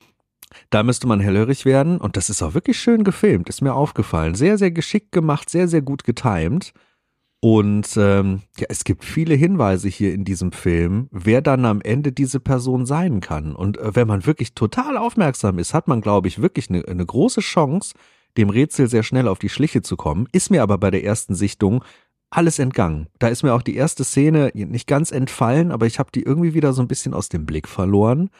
[0.70, 4.34] Da müsste man hellhörig werden und das ist auch wirklich schön gefilmt, ist mir aufgefallen.
[4.34, 6.72] Sehr, sehr geschickt gemacht, sehr, sehr gut getimed.
[7.40, 12.10] Und ähm, ja, es gibt viele Hinweise hier in diesem Film, wer dann am Ende
[12.10, 13.54] diese Person sein kann.
[13.54, 17.06] Und äh, wenn man wirklich total aufmerksam ist, hat man, glaube ich, wirklich eine, eine
[17.06, 17.94] große Chance,
[18.36, 20.26] dem Rätsel sehr schnell auf die Schliche zu kommen.
[20.32, 21.84] Ist mir aber bei der ersten Sichtung
[22.30, 23.08] alles entgangen.
[23.18, 26.54] Da ist mir auch die erste Szene nicht ganz entfallen, aber ich habe die irgendwie
[26.54, 28.30] wieder so ein bisschen aus dem Blick verloren.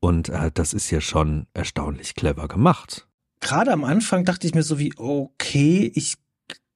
[0.00, 3.06] Und äh, das ist ja schon erstaunlich clever gemacht.
[3.40, 6.16] Gerade am Anfang dachte ich mir so wie, okay, ich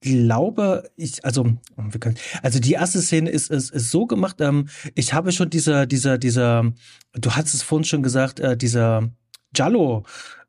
[0.00, 1.44] glaube, ich, also,
[1.76, 5.50] wir können, also die erste Szene ist, ist, ist so gemacht, ähm, ich habe schon
[5.50, 6.72] dieser, dieser, dieser,
[7.12, 9.10] du hast es vorhin schon gesagt, äh, dieser
[9.54, 10.04] Jallo,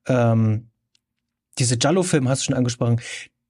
[0.08, 0.70] ähm,
[1.60, 3.02] diese Jallo-Film hast du schon angesprochen.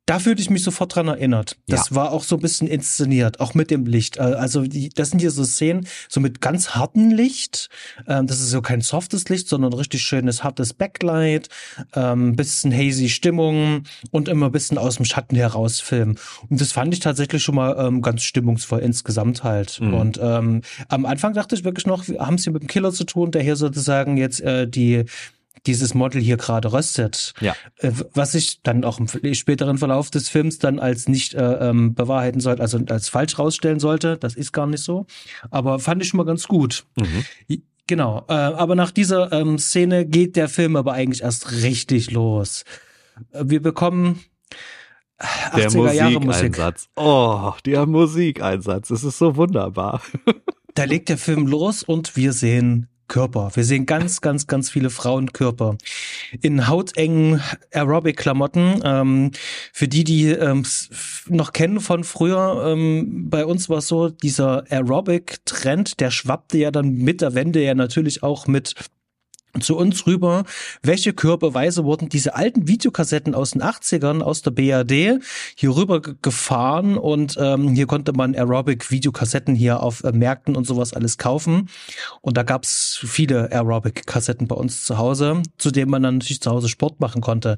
[0.08, 1.58] Da fühlte ich mich sofort dran erinnert.
[1.68, 4.18] Das war auch so ein bisschen inszeniert, auch mit dem Licht.
[4.18, 7.70] Äh, Also die, das sind hier so Szenen, so mit ganz hartem Licht.
[8.08, 11.50] Ähm, das ist so kein softes Licht, sondern richtig schönes, hartes Backlight,
[11.96, 16.18] ähm, bisschen hazy Stimmung und immer ein bisschen aus dem Schatten heraus filmen.
[16.50, 19.80] Und das fand ich tatsächlich schon mal ähm, ganz stimmungsvoll insgesamt halt.
[19.80, 19.94] Mhm.
[19.94, 22.92] Und ähm, am Anfang dachte ich wirklich noch, wir haben es hier mit dem Killer
[22.92, 25.06] zu tun, der hier sozusagen jetzt äh, die
[25.68, 27.34] dieses Model hier gerade röstet.
[27.40, 27.56] Ja.
[27.78, 31.94] Äh, was sich dann auch im späteren Verlauf des Films dann als nicht äh, ähm,
[31.94, 34.18] bewahrheiten sollte, also als falsch rausstellen sollte.
[34.18, 35.06] Das ist gar nicht so.
[35.50, 36.86] Aber fand ich schon mal ganz gut.
[36.98, 37.62] Mhm.
[37.88, 38.26] Genau.
[38.30, 42.64] Äh, aber nach dieser ähm, Szene geht der Film aber eigentlich erst richtig los.
[43.34, 44.22] Wir bekommen
[45.56, 46.26] Der 80er Jahre Musik.
[46.26, 46.90] Musikeinsatz.
[46.96, 48.90] Oh, der Musikeinsatz.
[48.90, 50.02] Es ist so wunderbar.
[50.74, 53.52] Da legt der Film los und wir sehen Körper.
[53.54, 55.78] Wir sehen ganz, ganz, ganz viele Frauenkörper
[56.42, 57.42] in hautengen
[57.74, 58.82] Aerobic-Klamotten.
[58.86, 59.32] Ähm,
[59.74, 60.64] für die, die ähm,
[61.28, 66.72] noch kennen von früher, ähm, bei uns war es so, dieser Aerobic-Trend, der schwappte ja
[66.72, 68.76] dann mit der Wende ja natürlich auch mit
[69.60, 70.44] zu uns rüber,
[70.82, 75.22] welche Körperweise wurden diese alten Videokassetten aus den 80ern aus der BRD
[75.56, 80.94] hier rüber gefahren und ähm, hier konnte man Aerobic-Videokassetten hier auf äh, Märkten und sowas
[80.94, 81.70] alles kaufen
[82.22, 86.52] und da gab's viele Aerobic-Kassetten bei uns zu Hause, zu denen man dann natürlich zu
[86.52, 87.58] Hause Sport machen konnte.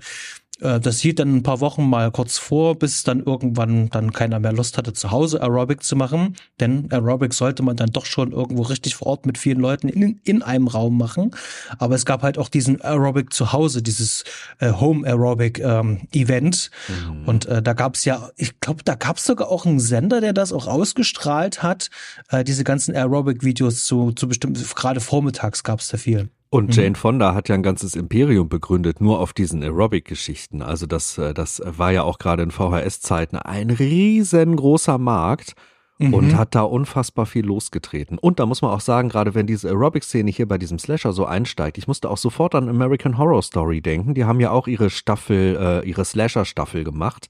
[0.61, 4.39] Äh, das hielt dann ein paar Wochen mal kurz vor, bis dann irgendwann dann keiner
[4.39, 6.35] mehr Lust hatte, zu Hause Aerobic zu machen.
[6.59, 10.19] Denn Aerobic sollte man dann doch schon irgendwo richtig vor Ort mit vielen Leuten in,
[10.23, 11.31] in einem Raum machen.
[11.77, 14.23] Aber es gab halt auch diesen Aerobic zu Hause, dieses
[14.59, 16.71] äh, Home Aerobic ähm, Event.
[16.87, 17.27] Mhm.
[17.27, 20.21] Und äh, da gab es ja, ich glaube, da gab es sogar auch einen Sender,
[20.21, 21.89] der das auch ausgestrahlt hat.
[22.29, 26.29] Äh, diese ganzen Aerobic-Videos zu, zu bestimmten, gerade vormittags gab es da viel.
[26.53, 26.83] Und mhm.
[26.83, 30.61] Jane Fonda hat ja ein ganzes Imperium begründet, nur auf diesen Aerobic-Geschichten.
[30.61, 35.55] Also das, äh, das war ja auch gerade in VHS-Zeiten ein riesengroßer Markt
[35.97, 36.13] mhm.
[36.13, 38.19] und hat da unfassbar viel losgetreten.
[38.19, 41.25] Und da muss man auch sagen, gerade wenn diese Aerobic-Szene hier bei diesem Slasher so
[41.25, 44.13] einsteigt, ich musste auch sofort an American Horror Story denken.
[44.13, 47.29] Die haben ja auch ihre Staffel, äh, ihre Slasher-Staffel gemacht.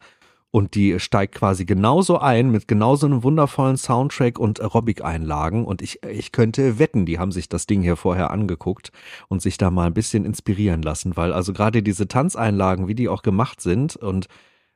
[0.56, 5.66] Und die steigt quasi genauso ein mit genauso einem wundervollen Soundtrack und Aerobic-Einlagen.
[5.66, 8.92] Und ich, ich könnte wetten, die haben sich das Ding hier vorher angeguckt
[9.30, 13.10] und sich da mal ein bisschen inspirieren lassen, weil also gerade diese Tanzeinlagen, wie die
[13.10, 14.28] auch gemacht sind und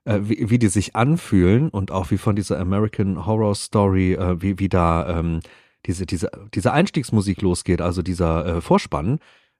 [0.05, 4.41] äh, wie, wie die sich anfühlen und auch wie von dieser American Horror Story, äh,
[4.41, 5.41] wie, wie da ähm,
[5.85, 9.19] diese, diese, diese Einstiegsmusik losgeht, also dieser äh, Vorspann,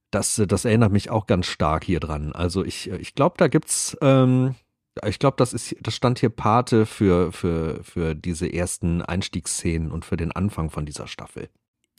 [0.10, 2.32] das, das erinnert mich auch ganz stark hier dran.
[2.32, 4.56] Also ich, ich glaube, da gibt's ähm,
[5.06, 10.06] ich glaube, das ist, das stand hier Pate für, für, für diese ersten Einstiegsszenen und
[10.06, 11.50] für den Anfang von dieser Staffel.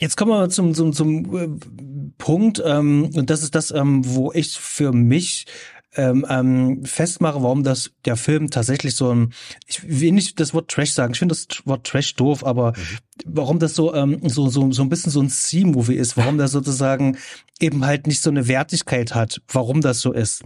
[0.00, 1.48] Jetzt kommen wir zum, zum, zum äh,
[2.18, 5.46] Punkt, ähm, und das ist das, ähm, wo ich für mich
[5.98, 9.34] ähm, ähm, festmache, warum das der Film tatsächlich so ein,
[9.66, 12.98] ich will nicht das Wort Trash sagen, ich finde das Wort Trash doof, aber mhm.
[13.26, 16.52] warum das so, ähm, so, so, so ein bisschen so ein C-Movie ist, warum das
[16.52, 17.18] sozusagen
[17.60, 20.44] eben halt nicht so eine Wertigkeit hat, warum das so ist.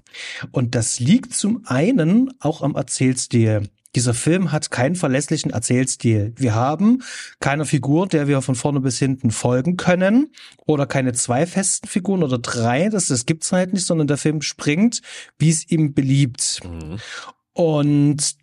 [0.51, 3.69] Und das liegt zum einen auch am Erzählstil.
[3.95, 6.33] Dieser Film hat keinen verlässlichen Erzählstil.
[6.37, 7.03] Wir haben
[7.41, 10.33] keine Figur, der wir von vorne bis hinten folgen können
[10.67, 14.41] oder keine zwei festen Figuren oder drei, das, das gibt's halt nicht, sondern der Film
[14.43, 15.03] springt,
[15.39, 16.61] wie es ihm beliebt.
[16.65, 16.99] Mhm.
[17.53, 18.37] Und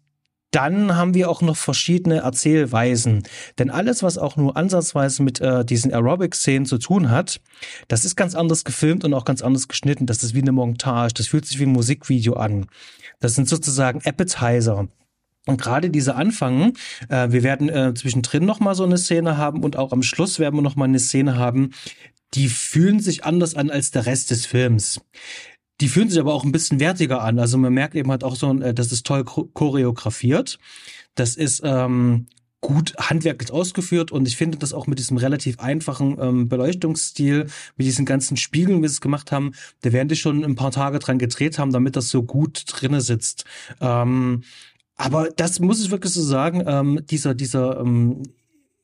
[0.52, 3.24] dann haben wir auch noch verschiedene Erzählweisen.
[3.60, 7.40] Denn alles, was auch nur ansatzweise mit äh, diesen Aerobic-Szenen zu tun hat,
[7.88, 10.08] das ist ganz anders gefilmt und auch ganz anders geschnitten.
[10.08, 12.66] Das ist wie eine Montage, das fühlt sich wie ein Musikvideo an.
[13.20, 14.88] Das sind sozusagen Appetizer.
[15.46, 16.74] Und gerade dieser Anfang,
[17.10, 20.56] äh, wir werden äh, zwischendrin nochmal so eine Szene haben und auch am Schluss werden
[20.56, 21.72] wir nochmal eine Szene haben,
[22.34, 25.02] die fühlen sich anders an als der Rest des Films.
[25.82, 27.40] Die fühlen sich aber auch ein bisschen wertiger an.
[27.40, 30.60] Also man merkt eben halt auch so, äh, das ist toll choreografiert.
[31.16, 32.28] Das ist ähm,
[32.62, 37.48] gut handwerklich ausgeführt und ich finde das auch mit diesem relativ einfachen ähm, Beleuchtungsstil,
[37.78, 40.72] mit diesen ganzen Spiegeln, wie sie es gemacht haben, da werden die schon ein paar
[40.72, 43.46] Tage dran gedreht haben, damit das so gut drinne sitzt.
[43.80, 44.44] Ähm,
[45.00, 48.22] aber das muss ich wirklich so sagen, ähm, dieser, dieser ähm,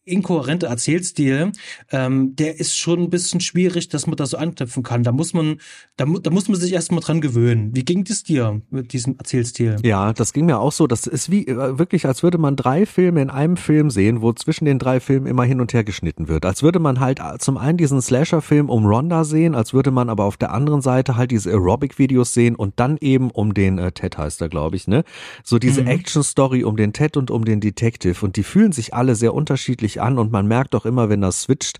[0.05, 1.51] inkohärente Erzählstil,
[1.91, 5.03] ähm, der ist schon ein bisschen schwierig, dass man da so anknüpfen kann.
[5.03, 5.57] Da muss man,
[5.97, 7.75] da, da muss man sich erstmal dran gewöhnen.
[7.75, 9.77] Wie ging das dir mit diesem Erzählstil?
[9.83, 10.85] Ja, das ging mir auch so.
[10.85, 14.31] Das ist wie äh, wirklich, als würde man drei Filme in einem Film sehen, wo
[14.33, 16.45] zwischen den drei Filmen immer hin und her geschnitten wird.
[16.45, 20.09] Als würde man halt äh, zum einen diesen Slasher-Film um Ronda sehen, als würde man
[20.09, 23.91] aber auf der anderen Seite halt diese Aerobic-Videos sehen und dann eben um den äh,
[23.91, 25.03] Ted heißt er, glaube ich, ne?
[25.43, 25.87] So diese mhm.
[25.87, 29.94] Action-Story um den Ted und um den Detective und die fühlen sich alle sehr unterschiedlich
[29.95, 31.79] sich an und man merkt auch immer, wenn das switcht,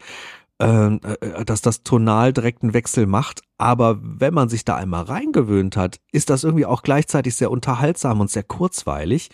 [0.60, 3.42] ähm, äh, dass das tonal direkt einen Wechsel macht.
[3.58, 8.22] Aber wenn man sich da einmal reingewöhnt hat, ist das irgendwie auch gleichzeitig sehr unterhaltsam
[8.22, 9.30] und sehr kurzweilig.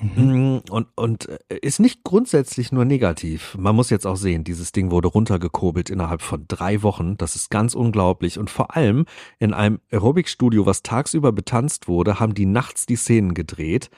[0.00, 0.56] Mhm.
[0.56, 3.56] Mm, und, und äh, ist nicht grundsätzlich nur negativ.
[3.58, 7.16] Man muss jetzt auch sehen, dieses Ding wurde runtergekurbelt innerhalb von drei Wochen.
[7.16, 8.38] Das ist ganz unglaublich.
[8.38, 9.06] Und vor allem
[9.38, 13.90] in einem Aerobikstudio, was tagsüber betanzt wurde, haben die nachts die Szenen gedreht.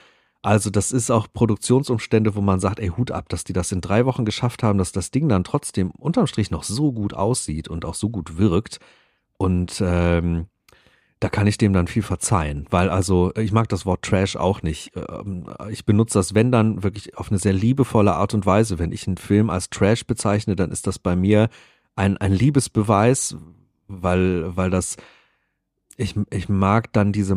[0.43, 3.83] Also das ist auch Produktionsumstände, wo man sagt, ey, Hut ab, dass die das in
[3.83, 7.69] drei Wochen geschafft haben, dass das Ding dann trotzdem unterm Strich noch so gut aussieht
[7.69, 8.79] und auch so gut wirkt.
[9.37, 10.47] Und ähm,
[11.21, 14.63] da kann ich dem dann viel verzeihen, weil also ich mag das Wort Trash auch
[14.63, 14.93] nicht.
[14.97, 18.79] Ähm, ich benutze das, wenn dann wirklich auf eine sehr liebevolle Art und Weise.
[18.79, 21.51] Wenn ich einen Film als Trash bezeichne, dann ist das bei mir
[21.95, 23.37] ein, ein Liebesbeweis,
[23.87, 24.97] weil, weil das
[26.01, 27.37] ich, ich mag dann diese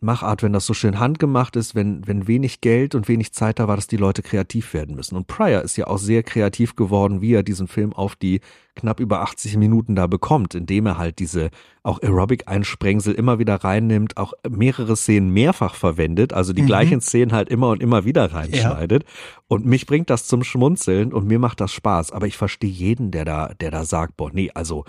[0.00, 3.66] Machart, wenn das so schön handgemacht ist, wenn, wenn wenig Geld und wenig Zeit da
[3.66, 5.16] war, dass die Leute kreativ werden müssen.
[5.16, 8.40] Und Pryor ist ja auch sehr kreativ geworden, wie er diesen Film auf die
[8.76, 11.50] knapp über 80 Minuten da bekommt, indem er halt diese
[11.82, 16.66] auch Aerobic-Einsprengsel immer wieder reinnimmt, auch mehrere Szenen mehrfach verwendet, also die mhm.
[16.66, 19.02] gleichen Szenen halt immer und immer wieder reinschneidet.
[19.02, 19.08] Ja.
[19.48, 22.12] Und mich bringt das zum Schmunzeln und mir macht das Spaß.
[22.12, 24.84] Aber ich verstehe jeden, der da, der da sagt, boah, nee, also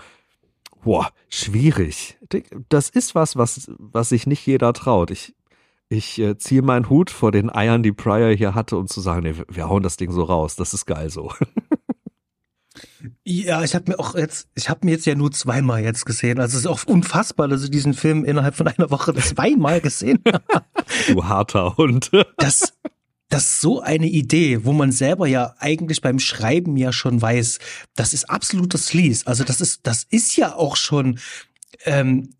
[0.82, 2.18] Boah, schwierig.
[2.68, 5.10] Das ist was, was, was sich nicht jeder traut.
[5.10, 5.34] Ich,
[5.88, 9.22] ich äh, ziehe meinen Hut vor den Eiern, die Pryor hier hatte, um zu sagen,
[9.22, 10.56] nee, wir hauen das Ding so raus.
[10.56, 11.32] Das ist geil so.
[13.24, 16.40] Ja, ich habe mir auch jetzt, ich habe mir jetzt ja nur zweimal jetzt gesehen.
[16.40, 20.22] Also es ist auch unfassbar, dass ich diesen Film innerhalb von einer Woche zweimal gesehen
[20.26, 20.64] habe.
[21.08, 22.10] du harter Hund.
[22.36, 22.74] das,
[23.28, 27.58] das ist so eine Idee, wo man selber ja eigentlich beim Schreiben ja schon weiß,
[27.94, 29.26] das ist absoluter Sleaze.
[29.26, 31.18] Also das ist, das ist ja auch schon
[31.84, 32.36] ähm,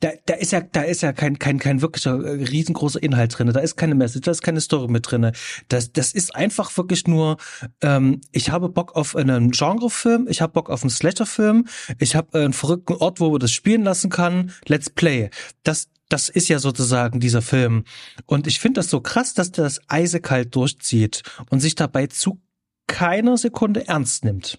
[0.00, 3.52] da, da ist ja, da ist ja kein, kein, kein wirklicher äh, riesengroßer Inhalt drinne.
[3.52, 5.32] Da ist keine Message, da ist keine Story mit drinne.
[5.68, 7.36] Das, das ist einfach wirklich nur,
[7.82, 11.66] ähm, ich habe Bock auf einen Genrefilm, ich habe Bock auf einen Slasher-Film,
[11.98, 14.52] ich habe einen verrückten Ort, wo man das spielen lassen kann.
[14.66, 15.28] Let's play.
[15.64, 17.84] Das, das ist ja sozusagen dieser Film.
[18.26, 22.40] Und ich finde das so krass, dass der das eisekalt durchzieht und sich dabei zu
[22.86, 24.58] keiner Sekunde ernst nimmt.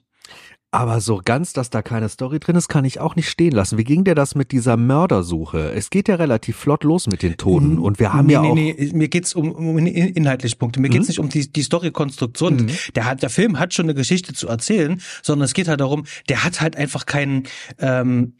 [0.73, 3.77] Aber so ganz, dass da keine Story drin ist, kann ich auch nicht stehen lassen.
[3.77, 5.73] Wie ging dir das mit dieser Mördersuche?
[5.73, 8.49] Es geht ja relativ flott los mit den Toten und wir haben nee, ja nee,
[8.49, 8.55] auch.
[8.55, 10.79] Nee, mir geht's um, um inhaltliche Punkte.
[10.79, 10.93] Mir mhm.
[10.93, 12.55] geht's nicht um die, die Storykonstruktion.
[12.55, 12.69] Mhm.
[12.95, 16.05] Der hat, der Film hat schon eine Geschichte zu erzählen, sondern es geht halt darum,
[16.29, 17.47] der hat halt einfach keinen,
[17.77, 18.35] ähm,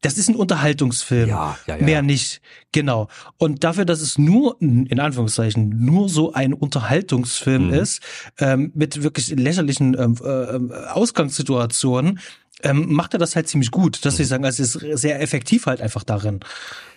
[0.00, 1.28] das ist ein Unterhaltungsfilm.
[1.28, 1.84] Ja, ja, ja.
[1.84, 2.40] Mehr nicht.
[2.72, 3.08] Genau.
[3.38, 7.74] Und dafür, dass es nur, in Anführungszeichen, nur so ein Unterhaltungsfilm mhm.
[7.74, 8.02] ist,
[8.38, 12.20] ähm, mit wirklich lächerlichen ähm, äh, Ausgangssituationen,
[12.62, 14.04] ähm, macht er das halt ziemlich gut.
[14.04, 14.22] Dass mhm.
[14.22, 16.40] ich sagen, also es ist sehr effektiv halt einfach darin.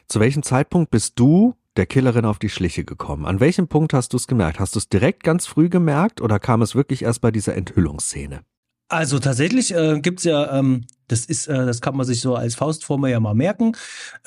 [0.07, 3.25] Zu welchem Zeitpunkt bist du der Killerin auf die Schliche gekommen?
[3.25, 4.59] An welchem Punkt hast du es gemerkt?
[4.59, 8.41] Hast du es direkt ganz früh gemerkt oder kam es wirklich erst bei dieser Enthüllungsszene?
[8.89, 12.55] Also tatsächlich äh, gibt's ja ähm, das ist, äh, das kann man sich so als
[12.55, 13.73] Faustformel ja mal merken.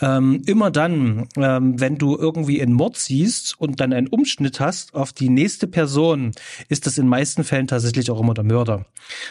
[0.01, 4.95] Ähm, immer dann, ähm, wenn du irgendwie einen Mord siehst und dann einen Umschnitt hast
[4.95, 6.31] auf die nächste Person,
[6.69, 8.87] ist das in meisten Fällen tatsächlich auch immer der Mörder.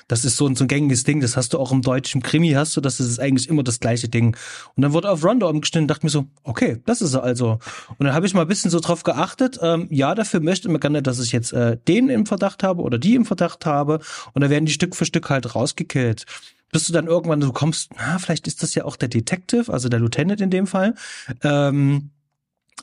[0.10, 1.22] Das ist so ein, so ein gängiges Ding.
[1.22, 4.10] Das hast du auch im deutschen Krimi, hast du, das ist eigentlich immer das gleiche
[4.10, 4.36] Ding.
[4.76, 7.60] Und dann wurde auf Rondo umgeschnitten und dachte mir so, okay, das ist er also.
[7.98, 9.60] Und dann habe ich mal ein bisschen so drauf geachtet.
[9.62, 12.98] Ähm, ja, dafür möchte man gerne, dass ich jetzt äh, den im Verdacht habe oder
[12.98, 14.02] die im Verdacht habe.
[14.34, 16.26] Und dann werden die Stück für Stück halt rausgekillt
[16.72, 19.90] bis du dann irgendwann, du kommst, na, vielleicht ist das ja auch der Detective, also
[19.90, 20.96] der Lieutenant in dem Fall.
[21.44, 22.12] Ähm,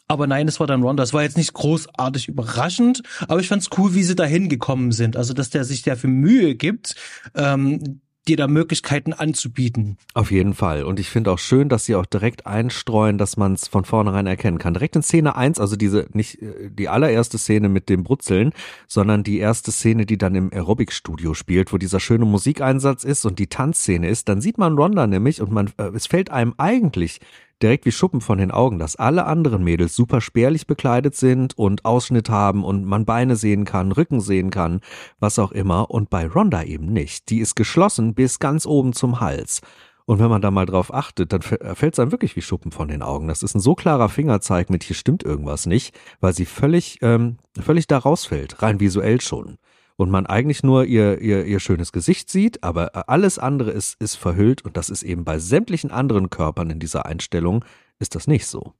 [0.08, 0.96] aber nein, es war dann Ron.
[0.96, 5.16] Das war jetzt nicht großartig überraschend, aber ich fand's cool, wie sie dahin gekommen sind.
[5.16, 6.96] Also, dass der sich dafür Mühe gibt,
[7.34, 9.96] ähm, dir da Möglichkeiten anzubieten.
[10.14, 10.84] Auf jeden Fall.
[10.84, 14.26] Und ich finde auch schön, dass sie auch direkt einstreuen, dass man es von vornherein
[14.26, 14.74] erkennen kann.
[14.74, 18.52] Direkt in Szene eins, also diese, nicht äh, die allererste Szene mit dem Brutzeln,
[18.86, 23.38] sondern die erste Szene, die dann im Aerobic-Studio spielt, wo dieser schöne Musikeinsatz ist und
[23.38, 27.20] die Tanzszene ist, dann sieht man Ronda nämlich und man, äh, es fällt einem eigentlich
[27.62, 31.84] direkt wie Schuppen von den Augen, dass alle anderen Mädels super spärlich bekleidet sind und
[31.84, 34.80] Ausschnitt haben und man Beine sehen kann, Rücken sehen kann,
[35.20, 35.90] was auch immer.
[35.90, 37.30] Und bei Ronda eben nicht.
[37.30, 39.60] Die ist geschlossen bis ganz oben zum Hals.
[40.04, 42.72] Und wenn man da mal drauf achtet, dann äh, fällt es einem wirklich wie Schuppen
[42.72, 43.28] von den Augen.
[43.28, 47.38] Das ist ein so klarer Fingerzeig mit hier stimmt irgendwas nicht, weil sie völlig, ähm,
[47.60, 49.58] völlig da rausfällt, rein visuell schon
[49.96, 54.16] und man eigentlich nur ihr, ihr, ihr schönes Gesicht sieht, aber alles andere ist, ist
[54.16, 57.64] verhüllt und das ist eben bei sämtlichen anderen Körpern in dieser Einstellung
[57.98, 58.74] ist das nicht so.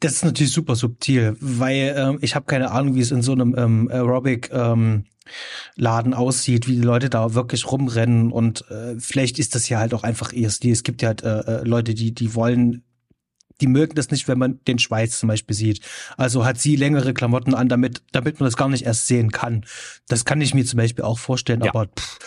[0.00, 3.32] Das ist natürlich super subtil, weil ähm, ich habe keine Ahnung, wie es in so
[3.32, 5.04] einem ähm, Aerobic ähm,
[5.74, 9.94] Laden aussieht, wie die Leute da wirklich rumrennen und äh, vielleicht ist das ja halt
[9.94, 10.72] auch einfach ihr Stil.
[10.72, 12.82] Es gibt ja halt äh, äh Leute, die die wollen
[13.60, 15.80] die mögen das nicht, wenn man den Schweiß zum Beispiel sieht.
[16.16, 19.64] Also hat sie längere Klamotten an, damit, damit man das gar nicht erst sehen kann.
[20.08, 21.70] Das kann ich mir zum Beispiel auch vorstellen, ja.
[21.70, 22.18] aber pff,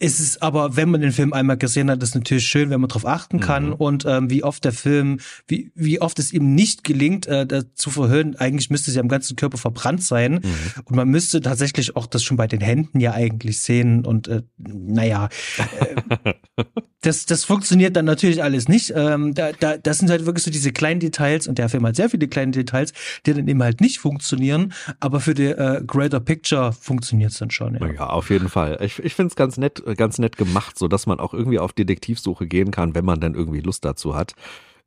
[0.00, 2.88] ist es aber, wenn man den Film einmal gesehen hat, ist natürlich schön, wenn man
[2.88, 3.72] darauf achten kann mhm.
[3.74, 7.90] und ähm, wie oft der Film, wie, wie oft es ihm nicht gelingt, äh, zu
[7.90, 8.34] verhüllen.
[8.36, 10.82] Eigentlich müsste sie am ganzen Körper verbrannt sein mhm.
[10.84, 14.42] und man müsste tatsächlich auch das schon bei den Händen ja eigentlich sehen und äh,
[14.58, 15.28] naja,
[15.78, 16.34] äh,
[17.00, 18.92] das, das funktioniert dann natürlich alles nicht.
[18.96, 21.94] Ähm, da, da, das sind halt wirklich so diese kleinen Details und der Film hat
[21.94, 22.92] sehr viele kleine Details,
[23.26, 27.50] die dann eben halt nicht funktionieren, aber für die äh, Greater Picture funktioniert es dann
[27.50, 27.76] schon.
[27.76, 27.92] Ja.
[27.92, 28.78] ja, auf jeden Fall.
[28.82, 31.72] Ich, ich finde es ganz nett ganz nett gemacht, so dass man auch irgendwie auf
[31.72, 34.34] Detektivsuche gehen kann, wenn man dann irgendwie Lust dazu hat.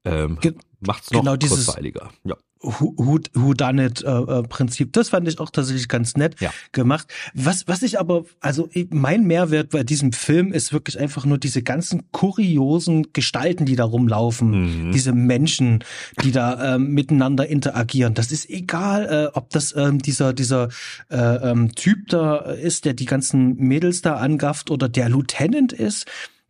[0.05, 2.09] Ähm, Ge macht's noch genau kurzweiliger.
[2.23, 2.35] Ja.
[2.61, 4.93] Who, who, who done it äh, äh, Prinzip.
[4.93, 6.51] Das fand ich auch tatsächlich ganz nett ja.
[6.71, 7.07] gemacht.
[7.33, 11.61] Was, was ich aber, also mein Mehrwert bei diesem Film ist wirklich einfach nur diese
[11.61, 14.91] ganzen kuriosen Gestalten, die da rumlaufen, mhm.
[14.91, 15.83] diese Menschen,
[16.23, 18.13] die da ähm, miteinander interagieren.
[18.13, 20.69] Das ist egal, äh, ob das ähm, dieser dieser
[21.09, 26.05] äh, ähm, Typ da ist, der die ganzen Mädels da angafft oder der Lieutenant ist.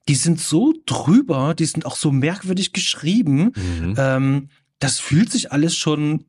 [0.08, 3.51] Die sind so drüber, die sind auch so merkwürdig geschrieben.
[3.55, 3.95] Mhm.
[3.97, 4.49] Ähm,
[4.80, 6.25] das fühlt sich alles schon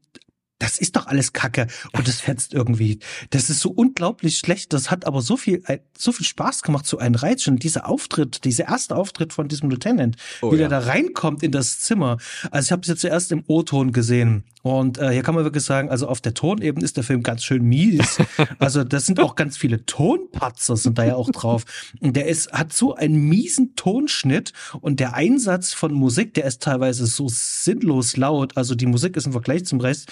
[0.59, 2.98] das ist doch alles Kacke und das fetzt irgendwie.
[3.30, 4.72] Das ist so unglaublich schlecht.
[4.72, 5.62] Das hat aber so viel,
[5.96, 7.46] so viel Spaß gemacht, so ein Reiz.
[7.46, 10.68] Und dieser Auftritt, dieser erste Auftritt von diesem Lieutenant, oh, wie ja.
[10.68, 12.18] der da reinkommt in das Zimmer.
[12.50, 14.44] Also ich habe es jetzt zuerst im O-Ton gesehen.
[14.62, 17.44] Und äh, hier kann man wirklich sagen, also auf der Tonebene ist der Film ganz
[17.44, 18.18] schön mies.
[18.59, 21.64] Also das sind auch ganz viele Tonpatzer sind da ja auch drauf.
[22.00, 26.62] Und der ist, hat so einen miesen Tonschnitt und der Einsatz von Musik, der ist
[26.62, 28.56] teilweise so sinnlos laut.
[28.56, 30.11] Also die Musik ist im Vergleich zum Rest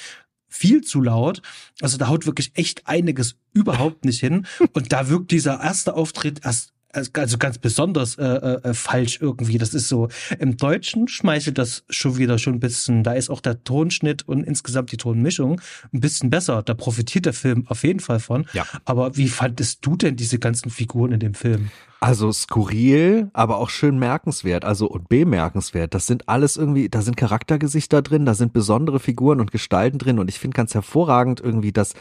[0.49, 1.43] viel zu laut.
[1.81, 4.47] Also da haut wirklich echt einiges überhaupt nicht hin.
[4.73, 9.59] Und da wirkt dieser erste Auftritt erst also ganz besonders äh, äh, falsch irgendwie.
[9.59, 10.09] Das ist so,
[10.39, 13.03] im Deutschen schmeichelt das schon wieder schon ein bisschen.
[13.03, 15.61] Da ist auch der Tonschnitt und insgesamt die Tonmischung
[15.93, 16.63] ein bisschen besser.
[16.63, 18.47] Da profitiert der Film auf jeden Fall von.
[18.53, 18.65] Ja.
[18.85, 21.71] Aber wie fandest du denn diese ganzen Figuren in dem Film?
[22.01, 25.95] Also skurril, aber auch schön merkenswert, also und bemerkenswert.
[25.95, 30.19] Das sind alles irgendwie, da sind Charaktergesichter drin, da sind besondere Figuren und Gestalten drin
[30.19, 31.95] und ich finde ganz hervorragend irgendwie, dass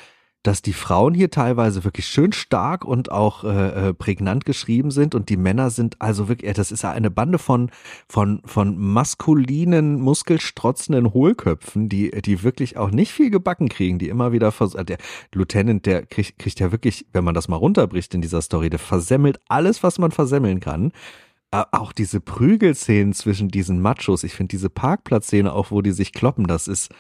[0.46, 5.16] dass die Frauen hier teilweise wirklich schön stark und auch äh, äh, prägnant geschrieben sind
[5.16, 7.72] und die Männer sind also wirklich, das ist eine Bande von
[8.08, 14.32] von von maskulinen, muskelstrotzenden Hohlköpfen, die die wirklich auch nicht viel gebacken kriegen, die immer
[14.32, 14.98] wieder vers der
[15.34, 18.80] Lieutenant, der kriegt, kriegt ja wirklich, wenn man das mal runterbricht in dieser Story, der
[18.80, 20.92] versemmelt alles, was man versemmeln kann.
[21.52, 26.48] Auch diese Prügelszenen zwischen diesen Machos, ich finde diese Parkplatzszene auch, wo die sich kloppen,
[26.48, 26.92] das ist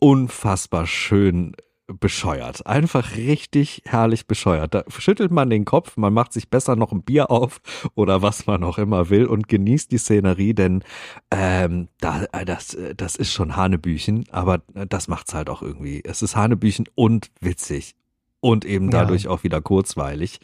[0.00, 1.54] unfassbar schön
[1.88, 2.66] bescheuert.
[2.66, 4.74] Einfach richtig herrlich bescheuert.
[4.74, 7.60] Da schüttelt man den Kopf, man macht sich besser noch ein Bier auf
[7.94, 10.84] oder was man auch immer will und genießt die Szenerie, denn
[11.30, 16.02] ähm, da, äh, das, äh, das ist schon Hanebüchen, aber das macht's halt auch irgendwie.
[16.04, 17.94] Es ist Hanebüchen und witzig
[18.40, 19.30] und eben dadurch ja.
[19.30, 20.40] auch wieder kurzweilig.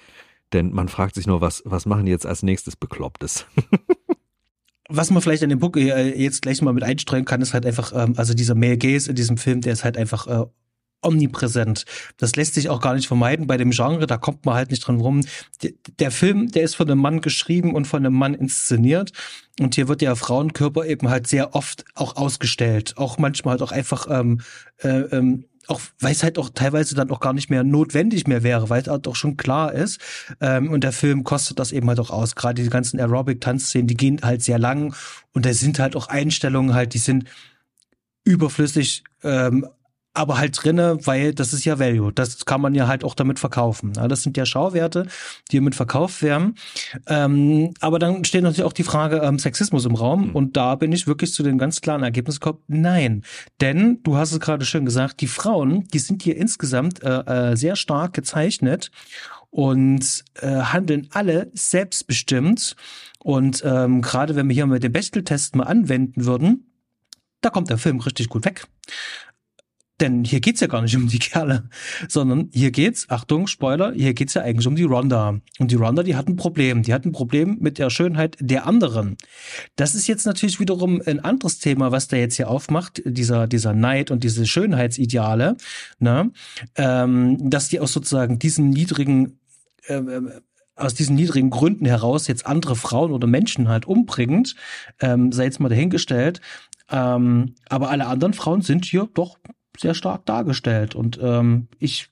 [0.53, 3.47] Denn man fragt sich nur, was, was machen die jetzt als nächstes Beklopptes?
[4.89, 7.93] was man vielleicht an dem äh, jetzt gleich mal mit einstreuen kann, ist halt einfach,
[7.95, 10.47] ähm, also dieser Male Gaze in diesem Film, der ist halt einfach äh,
[11.05, 11.85] omnipräsent.
[12.17, 14.87] Das lässt sich auch gar nicht vermeiden bei dem Genre, da kommt man halt nicht
[14.87, 15.21] dran rum.
[15.99, 19.13] Der Film, der ist von einem Mann geschrieben und von einem Mann inszeniert.
[19.61, 22.95] Und hier wird der Frauenkörper eben halt sehr oft auch ausgestellt.
[22.97, 24.41] Auch manchmal halt auch einfach, ähm,
[24.79, 28.43] äh, ähm, auch weil es halt auch teilweise dann auch gar nicht mehr notwendig mehr
[28.43, 30.01] wäre, weil es halt auch schon klar ist.
[30.41, 32.35] Ähm, und der Film kostet das eben halt auch aus.
[32.35, 34.95] Gerade die ganzen Aerobic-Tanzszenen, die gehen halt sehr lang
[35.33, 37.25] und da sind halt auch Einstellungen halt, die sind
[38.25, 39.67] überflüssig ähm,
[40.15, 42.13] aber halt drinne, weil das ist ja Value.
[42.13, 43.93] Das kann man ja halt auch damit verkaufen.
[43.93, 45.07] Das sind ja Schauwerte,
[45.51, 46.55] die mit verkauft werden.
[47.09, 50.29] Ähm, aber dann steht natürlich auch die Frage ähm, Sexismus im Raum.
[50.29, 50.37] Mhm.
[50.37, 53.25] Und da bin ich wirklich zu dem ganz klaren Ergebnis gekommen, nein.
[53.61, 57.57] Denn, du hast es gerade schön gesagt, die Frauen, die sind hier insgesamt äh, äh,
[57.57, 58.93] sehr stark gezeichnet
[59.51, 62.77] und äh, handeln alle selbstbestimmt.
[63.19, 66.71] Und ähm, gerade wenn wir hier mal den Bechteltest mal anwenden würden,
[67.41, 68.67] da kommt der Film richtig gut weg.
[70.01, 71.69] Denn hier geht's ja gar nicht um die Kerle,
[72.09, 75.39] sondern hier geht's, Achtung, Spoiler, hier geht's ja eigentlich um die Ronda.
[75.61, 76.83] Und die Ronda, die hat ein Problem.
[76.83, 79.17] Die hat ein Problem mit der Schönheit der anderen.
[79.77, 83.73] Das ist jetzt natürlich wiederum ein anderes Thema, was der jetzt hier aufmacht, dieser, dieser
[83.73, 85.57] Neid und diese Schönheitsideale,
[86.01, 86.33] ne?
[86.75, 89.39] Ähm, dass die auch sozusagen diesen niedrigen
[89.87, 90.01] äh,
[90.77, 94.57] aus diesen niedrigen Gründen heraus jetzt andere Frauen oder Menschen halt umbringt,
[95.01, 96.41] ähm, sei jetzt mal dahingestellt.
[96.91, 99.39] Ähm, aber alle anderen Frauen sind hier doch
[99.79, 100.95] sehr stark dargestellt.
[100.95, 102.11] Und ähm, ich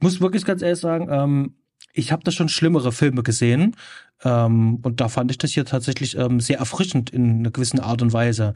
[0.00, 1.54] muss wirklich ganz ehrlich sagen, ähm,
[1.92, 3.76] ich habe da schon schlimmere Filme gesehen.
[4.24, 8.02] Ähm, und da fand ich das hier tatsächlich ähm, sehr erfrischend in einer gewissen Art
[8.02, 8.54] und Weise.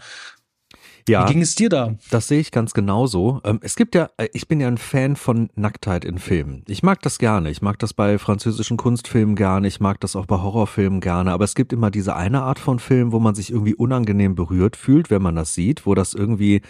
[1.08, 1.94] Ja, Wie ging es dir da?
[2.10, 3.40] Das sehe ich ganz genauso.
[3.44, 6.64] Ähm, es gibt ja, äh, ich bin ja ein Fan von Nacktheit in Filmen.
[6.68, 7.50] Ich mag das gerne.
[7.50, 9.68] Ich mag das bei französischen Kunstfilmen gerne.
[9.68, 11.32] Ich mag das auch bei Horrorfilmen gerne.
[11.32, 14.76] Aber es gibt immer diese eine Art von Film, wo man sich irgendwie unangenehm berührt
[14.76, 16.60] fühlt, wenn man das sieht, wo das irgendwie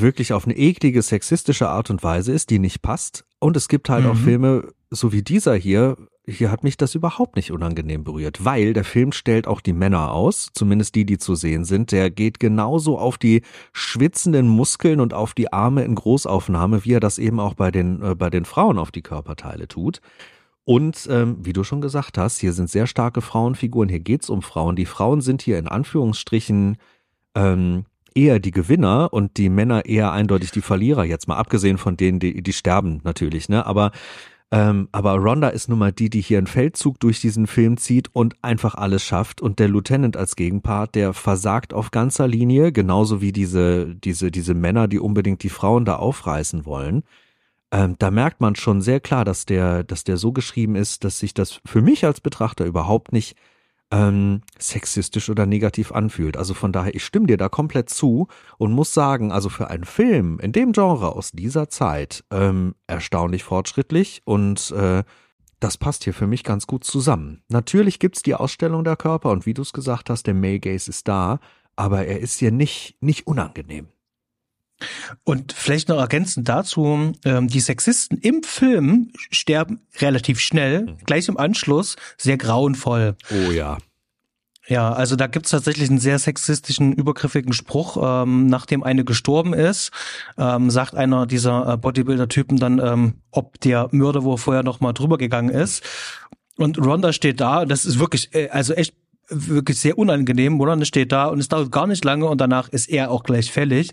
[0.00, 3.24] wirklich auf eine eklige, sexistische Art und Weise ist, die nicht passt.
[3.38, 4.10] Und es gibt halt mhm.
[4.10, 8.72] auch Filme, so wie dieser hier, hier hat mich das überhaupt nicht unangenehm berührt, weil
[8.72, 11.92] der Film stellt auch die Männer aus, zumindest die, die zu sehen sind.
[11.92, 13.42] Der geht genauso auf die
[13.72, 18.02] schwitzenden Muskeln und auf die Arme in Großaufnahme, wie er das eben auch bei den,
[18.02, 20.00] äh, bei den Frauen auf die Körperteile tut.
[20.64, 24.42] Und ähm, wie du schon gesagt hast, hier sind sehr starke Frauenfiguren, hier geht's um
[24.42, 24.74] Frauen.
[24.74, 26.78] Die Frauen sind hier in Anführungsstrichen
[27.36, 27.84] ähm,
[28.16, 32.18] eher die Gewinner und die Männer eher eindeutig die Verlierer, jetzt mal abgesehen von denen,
[32.18, 33.66] die, die sterben natürlich, ne?
[33.66, 33.92] Aber
[34.52, 38.14] ähm, aber Rhonda ist nun mal die, die hier einen Feldzug durch diesen Film zieht
[38.14, 39.40] und einfach alles schafft.
[39.40, 44.54] Und der Lieutenant als Gegenpart, der versagt auf ganzer Linie, genauso wie diese, diese, diese
[44.54, 47.02] Männer, die unbedingt die Frauen da aufreißen wollen.
[47.72, 51.18] Ähm, da merkt man schon sehr klar, dass der, dass der so geschrieben ist, dass
[51.18, 53.36] sich das für mich als Betrachter überhaupt nicht
[53.90, 56.36] ähm, sexistisch oder negativ anfühlt.
[56.36, 58.28] Also von daher, ich stimme dir da komplett zu
[58.58, 63.44] und muss sagen, also für einen Film in dem Genre aus dieser Zeit ähm, erstaunlich
[63.44, 65.04] fortschrittlich und äh,
[65.60, 67.42] das passt hier für mich ganz gut zusammen.
[67.48, 70.90] Natürlich gibt's die Ausstellung der Körper und wie du es gesagt hast, der Male Gaze
[70.90, 71.38] ist da,
[71.76, 73.88] aber er ist hier nicht, nicht unangenehm.
[75.24, 80.96] Und vielleicht noch ergänzend dazu, ähm, die Sexisten im Film sterben relativ schnell, mhm.
[81.04, 83.16] gleich im Anschluss, sehr grauenvoll.
[83.30, 83.78] Oh ja.
[84.68, 87.96] Ja, also da gibt's tatsächlich einen sehr sexistischen, übergriffigen Spruch.
[88.02, 89.92] Ähm, nachdem eine gestorben ist,
[90.38, 94.92] ähm, sagt einer dieser äh, Bodybuilder-Typen dann, ähm, ob der Mörder wo vorher noch mal
[94.92, 95.84] drüber gegangen ist.
[96.56, 98.94] Und Ronda steht da, das ist wirklich, äh, also echt
[99.28, 100.60] wirklich sehr unangenehm.
[100.60, 103.52] Ronda steht da und es dauert gar nicht lange und danach ist er auch gleich
[103.52, 103.92] fällig.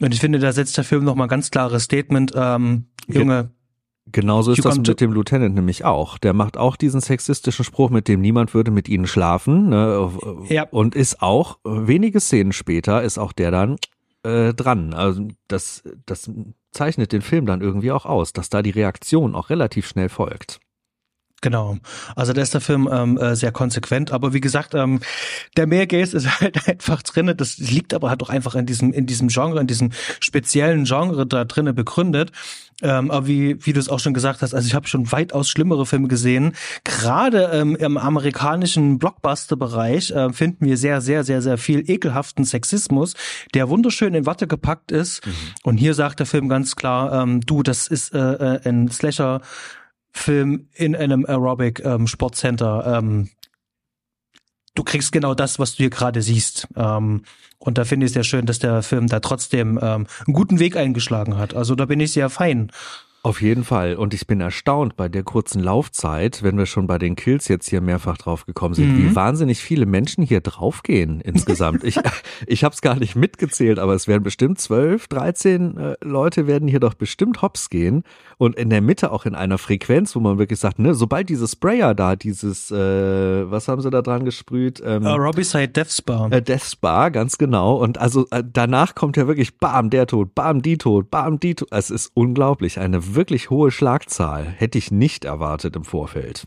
[0.00, 3.50] Und ich finde, da setzt der Film noch mal ganz klares Statement, ähm, Junge,
[4.12, 6.16] Genauso ist das mit dem Lieutenant nämlich auch.
[6.16, 9.70] Der macht auch diesen sexistischen Spruch, mit dem niemand würde mit ihnen schlafen.
[9.70, 10.12] Ne?
[10.48, 10.68] Ja.
[10.70, 13.76] Und ist auch, wenige Szenen später, ist auch der dann
[14.22, 14.94] äh, dran.
[14.94, 16.30] Also das, das
[16.70, 20.60] zeichnet den Film dann irgendwie auch aus, dass da die Reaktion auch relativ schnell folgt.
[21.42, 21.76] Genau.
[22.14, 25.00] Also da ist der Film ähm, äh, sehr konsequent, aber wie gesagt, ähm,
[25.56, 27.34] der Mehrgaze ist halt einfach drinne.
[27.34, 31.26] Das liegt aber halt auch einfach in diesem in diesem Genre, in diesem speziellen Genre
[31.26, 32.32] da drinne begründet.
[32.82, 35.48] Ähm, aber wie wie du es auch schon gesagt hast, also ich habe schon weitaus
[35.48, 36.52] schlimmere Filme gesehen.
[36.84, 43.14] Gerade ähm, im amerikanischen Blockbuster-Bereich äh, finden wir sehr sehr sehr sehr viel ekelhaften Sexismus,
[43.54, 45.26] der wunderschön in Watte gepackt ist.
[45.26, 45.32] Mhm.
[45.64, 49.42] Und hier sagt der Film ganz klar, ähm, du, das ist äh, äh ein Slasher
[50.18, 52.98] Film in einem Aerobic ähm, Sportcenter.
[52.98, 53.30] Ähm,
[54.74, 56.68] du kriegst genau das, was du hier gerade siehst.
[56.76, 57.22] Ähm,
[57.58, 60.58] und da finde ich es sehr schön, dass der Film da trotzdem ähm, einen guten
[60.58, 61.54] Weg eingeschlagen hat.
[61.54, 62.70] Also da bin ich sehr fein.
[63.26, 63.96] Auf jeden Fall.
[63.96, 67.68] Und ich bin erstaunt bei der kurzen Laufzeit, wenn wir schon bei den Kills jetzt
[67.68, 68.98] hier mehrfach drauf gekommen sind, mhm.
[68.98, 71.82] wie wahnsinnig viele Menschen hier draufgehen insgesamt.
[71.82, 71.98] ich
[72.46, 76.68] ich habe es gar nicht mitgezählt, aber es werden bestimmt zwölf, dreizehn äh, Leute werden
[76.68, 78.04] hier doch bestimmt hops gehen.
[78.38, 81.50] Und in der Mitte auch in einer Frequenz, wo man wirklich sagt, ne, sobald dieses
[81.50, 84.80] Sprayer da, dieses, äh, was haben sie da dran gesprüht?
[84.86, 86.28] Ähm, uh, Robicide Death Spa.
[86.30, 87.74] Äh, Death Spa, ganz genau.
[87.74, 91.56] Und also äh, danach kommt ja wirklich, bam, der tot, bam, die tot, bam, die
[91.56, 91.70] tot.
[91.72, 92.78] Es ist unglaublich.
[92.78, 94.44] Eine wirklich hohe Schlagzahl.
[94.44, 96.44] Hätte ich nicht erwartet im Vorfeld.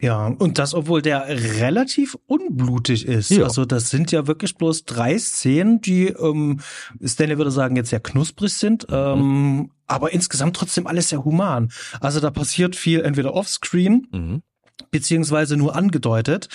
[0.00, 3.30] Ja, und das, obwohl der relativ unblutig ist.
[3.30, 3.44] Ja.
[3.44, 6.60] Also das sind ja wirklich bloß drei Szenen, die, ähm,
[7.04, 8.96] Stanley würde sagen, jetzt sehr knusprig sind, mhm.
[8.96, 11.70] ähm, aber insgesamt trotzdem alles sehr human.
[12.00, 14.42] Also da passiert viel entweder offscreen, mhm.
[14.90, 16.48] beziehungsweise nur angedeutet.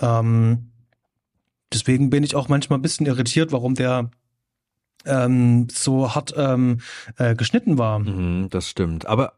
[0.00, 0.70] Ähm,
[1.70, 4.10] deswegen bin ich auch manchmal ein bisschen irritiert, warum der
[5.08, 6.78] ähm, so hart ähm,
[7.16, 7.98] äh, geschnitten war.
[7.98, 9.06] Mhm, das stimmt.
[9.06, 9.32] Aber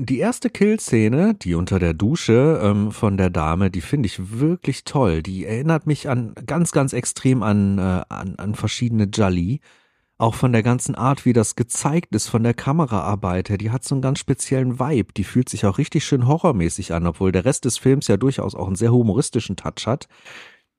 [0.00, 4.84] die erste Kill-Szene, die unter der Dusche ähm, von der Dame, die finde ich wirklich
[4.84, 5.22] toll.
[5.24, 9.60] Die erinnert mich an ganz, ganz extrem an, äh, an, an verschiedene Jolly.
[10.16, 13.58] Auch von der ganzen Art, wie das gezeigt ist, von der Kameraarbeit her.
[13.58, 15.12] Die hat so einen ganz speziellen Vibe.
[15.14, 18.54] Die fühlt sich auch richtig schön horrormäßig an, obwohl der Rest des Films ja durchaus
[18.54, 20.08] auch einen sehr humoristischen Touch hat.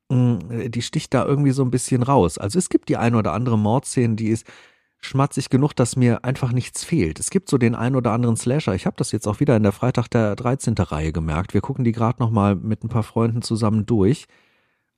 [0.10, 2.38] Mm, die sticht da irgendwie so ein bisschen raus.
[2.38, 4.46] Also es gibt die ein oder andere Mordszene, die ist
[5.02, 7.20] schmatzig genug, dass mir einfach nichts fehlt.
[7.20, 8.76] Es gibt so den ein oder anderen Slasher.
[8.76, 10.76] Ich habe das jetzt auch wieder in der Freitag der 13.
[10.78, 11.54] Reihe gemerkt.
[11.54, 14.26] Wir gucken die gerade noch mal mit ein paar Freunden zusammen durch.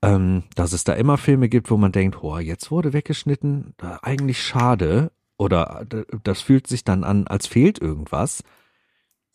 [0.03, 4.41] Ähm, dass es da immer Filme gibt, wo man denkt, oh, jetzt wurde weggeschnitten, eigentlich
[4.43, 5.11] schade.
[5.37, 5.85] Oder
[6.23, 8.43] das fühlt sich dann an, als fehlt irgendwas.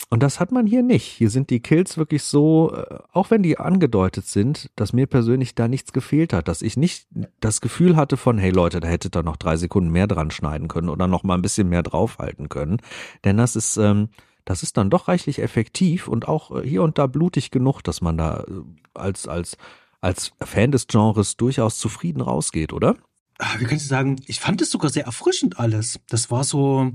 [0.09, 1.05] Und das hat man hier nicht.
[1.05, 5.57] Hier sind die Kills wirklich so, äh, auch wenn die angedeutet sind, dass mir persönlich
[5.57, 7.09] da nichts gefehlt hat, dass ich nicht
[7.41, 10.69] das Gefühl hatte von, hey Leute, da hättet ihr noch drei Sekunden mehr dran schneiden
[10.69, 12.77] können oder noch mal ein bisschen mehr draufhalten können.
[13.25, 14.11] Denn das ist, ähm,
[14.45, 18.01] das ist dann doch reichlich effektiv und auch äh, hier und da blutig genug, dass
[18.01, 18.63] man da äh,
[18.95, 19.57] als, als,
[20.01, 22.97] als Fan des Genres durchaus zufrieden rausgeht, oder?
[23.39, 26.01] Ah, wie kannst du sagen, ich fand es sogar sehr erfrischend alles.
[26.09, 26.93] Das war so,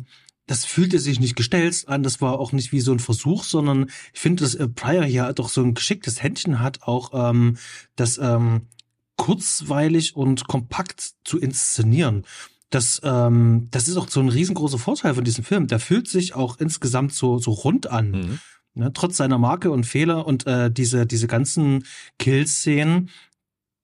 [0.51, 3.89] das fühlte sich nicht gestellt an, das war auch nicht wie so ein Versuch, sondern
[4.13, 7.55] ich finde, dass äh, Pryor hier doch so ein geschicktes Händchen hat, auch ähm,
[7.95, 8.67] das ähm,
[9.15, 12.23] kurzweilig und kompakt zu inszenieren.
[12.69, 15.67] Das, ähm, das ist auch so ein riesengroßer Vorteil von diesem Film.
[15.67, 18.11] Der fühlt sich auch insgesamt so, so rund an.
[18.11, 18.39] Mhm.
[18.73, 21.85] Ne, trotz seiner Marke und Fehler und äh, diese, diese ganzen
[22.19, 23.09] Kill-Szenen,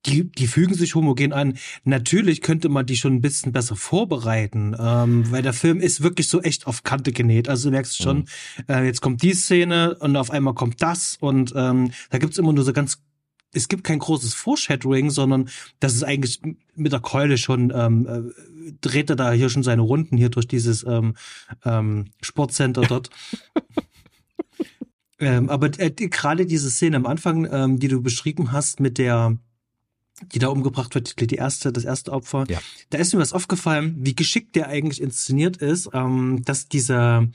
[0.08, 1.58] die, die fügen sich homogen an.
[1.84, 6.30] Natürlich könnte man die schon ein bisschen besser vorbereiten, ähm, weil der Film ist wirklich
[6.30, 7.50] so echt auf Kante genäht.
[7.50, 8.26] Also du merkst schon, mhm.
[8.68, 12.54] äh, jetzt kommt die Szene und auf einmal kommt das und ähm, da gibt's immer
[12.54, 13.00] nur so ganz
[13.54, 15.50] es gibt kein großes Foreshadowing, sondern
[15.80, 16.42] das ist eigentlich
[16.76, 20.48] mit der Keule schon, ähm, äh, dreht er da hier schon seine Runden hier durch
[20.48, 21.16] dieses ähm,
[21.64, 23.10] ähm, Sportcenter dort.
[25.20, 29.38] Ähm, aber äh, gerade diese Szene am Anfang, ähm, die du beschrieben hast, mit der,
[30.34, 32.60] die da umgebracht wird, die erste, das erste Opfer, Ja.
[32.90, 37.28] da ist mir was aufgefallen, wie geschickt der eigentlich inszeniert ist, ähm, dass dieser,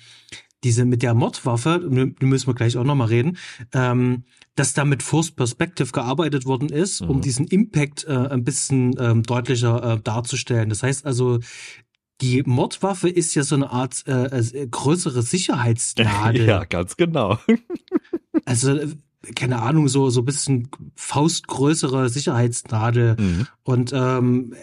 [0.64, 1.80] diese mit der Mordwaffe,
[2.20, 3.36] die müssen wir gleich auch nochmal reden,
[3.72, 4.24] ähm,
[4.54, 7.20] dass da mit Force Perspective gearbeitet worden ist, um Mhm.
[7.22, 10.68] diesen Impact äh, ein bisschen ähm, deutlicher äh, darzustellen.
[10.68, 11.38] Das heißt also,
[12.20, 16.46] die Mordwaffe ist ja so eine Art äh, äh, größere Sicherheitsnadel.
[16.46, 17.38] Ja, ganz genau.
[18.44, 18.78] Also,
[19.36, 23.16] keine Ahnung, so, so ein bisschen faustgrößere Sicherheitsnadel.
[23.18, 23.46] Mhm.
[23.62, 24.54] Und ähm,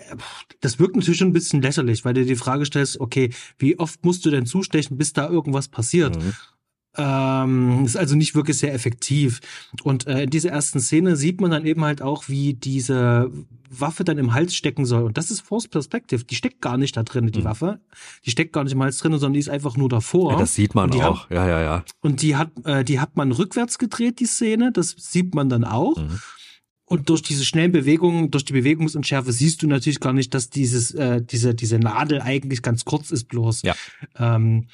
[0.60, 3.80] das wirkt natürlich schon ein bisschen lächerlich, weil du dir die Frage stellst, okay, wie
[3.80, 6.22] oft musst du denn zustechen, bis da irgendwas passiert?
[6.22, 6.34] Mhm.
[6.98, 9.40] Ähm, ist also nicht wirklich sehr effektiv.
[9.84, 13.32] Und äh, in dieser ersten Szene sieht man dann eben halt auch, wie diese
[13.70, 15.04] Waffe dann im Hals stecken soll.
[15.04, 16.24] Und das ist Force Perspective.
[16.24, 17.44] Die steckt gar nicht da drin, die Mhm.
[17.46, 17.80] Waffe.
[18.26, 20.32] Die steckt gar nicht im Hals drin, sondern die ist einfach nur davor.
[20.34, 21.30] Ja, das sieht man auch.
[21.30, 21.84] Ja, ja, ja.
[22.02, 24.72] Und die hat, äh, die hat man rückwärts gedreht, die Szene.
[24.72, 25.96] Das sieht man dann auch.
[25.98, 26.20] Mhm.
[26.86, 30.92] Und durch diese schnellen Bewegungen, durch die Bewegungsunschärfe siehst du natürlich gar nicht, dass dieses,
[30.96, 33.62] äh, diese, diese Nadel eigentlich ganz kurz ist bloß.
[33.62, 33.76] Ja.
[34.18, 34.66] Ähm,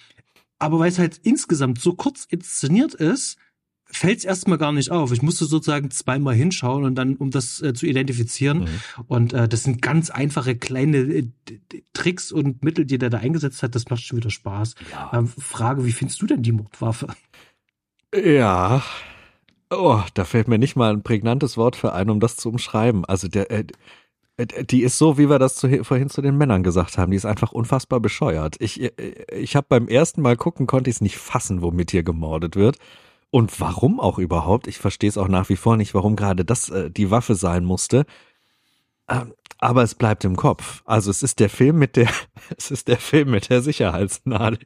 [0.60, 3.38] aber weil es halt insgesamt so kurz inszeniert ist,
[3.86, 5.12] fällt es erstmal gar nicht auf.
[5.12, 8.60] Ich musste sozusagen zweimal hinschauen und dann, um das äh, zu identifizieren.
[8.60, 8.68] Mhm.
[9.08, 11.28] Und äh, das sind ganz einfache kleine äh,
[11.93, 13.76] Tricks und Mittel, die der da eingesetzt hat.
[13.76, 14.76] Das macht schon wieder Spaß.
[14.91, 15.12] Ja.
[15.14, 17.08] Ähm, Frage, wie findest du denn die Mordwaffe?
[18.14, 18.84] Ja.
[19.70, 23.06] Oh, da fällt mir nicht mal ein prägnantes Wort für ein, um das zu umschreiben.
[23.06, 23.66] Also der, äh,
[24.38, 27.11] die ist so, wie wir das zu, vorhin zu den Männern gesagt haben.
[27.11, 28.55] Die ist einfach unfassbar bescheuert.
[28.59, 28.91] Ich, äh,
[29.31, 32.77] ich habe beim ersten Mal gucken konnte ich es nicht fassen, womit hier gemordet wird.
[33.31, 34.67] Und warum auch überhaupt?
[34.67, 37.65] Ich verstehe es auch nach wie vor nicht, warum gerade das äh, die Waffe sein
[37.65, 38.05] musste.
[39.10, 40.84] Ähm, aber es bleibt im Kopf.
[40.86, 42.10] Also es ist der Film mit der,
[42.58, 44.60] es ist der Film mit der Sicherheitsnadel.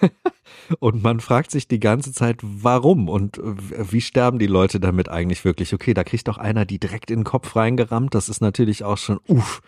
[0.80, 5.08] Und man fragt sich die ganze Zeit, warum und äh, wie sterben die Leute damit
[5.08, 5.74] eigentlich wirklich?
[5.74, 8.14] Okay, da kriegt doch einer die direkt in den Kopf reingerammt.
[8.14, 9.60] Das ist natürlich auch schon, uff.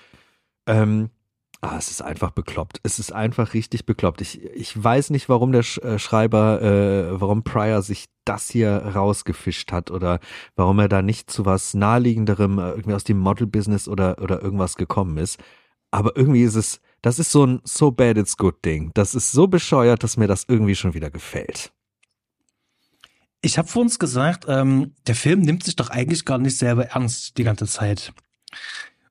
[0.66, 1.10] Ähm,
[1.60, 2.80] ah, es ist einfach bekloppt.
[2.82, 4.20] Es ist einfach richtig bekloppt.
[4.20, 9.72] Ich, ich weiß nicht, warum der äh, Schreiber, äh, warum Pryor sich das hier rausgefischt
[9.72, 10.20] hat oder
[10.54, 14.76] warum er da nicht zu was naheliegenderem, äh, irgendwie aus dem Model-Business oder, oder irgendwas
[14.76, 15.38] gekommen ist.
[15.90, 18.92] Aber irgendwie ist es, das ist so ein so bad it's good Ding.
[18.94, 21.72] Das ist so bescheuert, dass mir das irgendwie schon wieder gefällt.
[23.42, 26.86] Ich habe vor uns gesagt, ähm, der Film nimmt sich doch eigentlich gar nicht selber
[26.86, 28.12] ernst die ganze Zeit.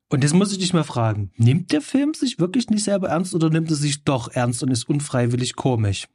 [0.07, 3.35] Und jetzt muss ich dich mal fragen, nimmt der Film sich wirklich nicht selber ernst
[3.35, 6.07] oder nimmt er sich doch ernst und ist unfreiwillig komisch?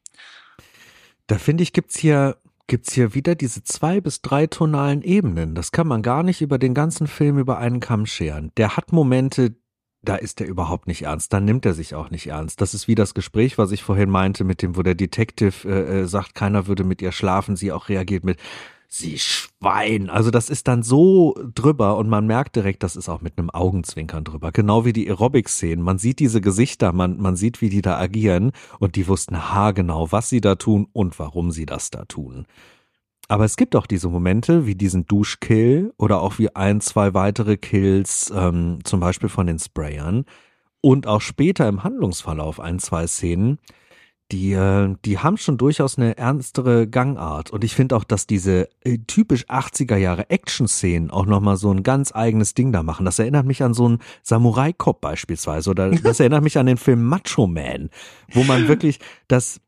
[1.26, 2.36] Da finde ich, gibt's hier,
[2.66, 5.54] gibt's hier wieder diese zwei bis drei tonalen Ebenen.
[5.54, 8.52] Das kann man gar nicht über den ganzen Film über einen Kamm scheren.
[8.56, 9.56] Der hat Momente,
[10.02, 12.60] da ist er überhaupt nicht ernst, dann nimmt er sich auch nicht ernst.
[12.60, 16.00] Das ist wie das Gespräch, was ich vorhin meinte, mit dem, wo der Detective äh,
[16.00, 18.38] äh, sagt, keiner würde mit ihr schlafen, sie auch reagiert mit
[18.88, 20.08] Sie Schwein.
[20.08, 23.50] Also das ist dann so drüber und man merkt direkt, das ist auch mit einem
[23.50, 24.52] Augenzwinkern drüber.
[24.52, 25.84] Genau wie die Aerobic-Szenen.
[25.84, 30.12] Man sieht diese Gesichter, man, man sieht, wie die da agieren und die wussten haargenau,
[30.12, 32.46] was sie da tun und warum sie das da tun.
[33.28, 37.56] Aber es gibt auch diese Momente, wie diesen Duschkill oder auch wie ein, zwei weitere
[37.56, 40.24] Kills, ähm, zum Beispiel von den Sprayern
[40.80, 43.58] und auch später im Handlungsverlauf ein, zwei Szenen,
[44.34, 47.52] die, äh, die haben schon durchaus eine ernstere Gangart.
[47.52, 51.84] Und ich finde auch, dass diese äh, typisch 80er Jahre Action-Szenen auch nochmal so ein
[51.84, 53.06] ganz eigenes Ding da machen.
[53.06, 55.70] Das erinnert mich an so einen Samurai-Cop beispielsweise.
[55.70, 57.90] Oder das erinnert mich an den Film Macho Man,
[58.32, 59.60] wo man wirklich das,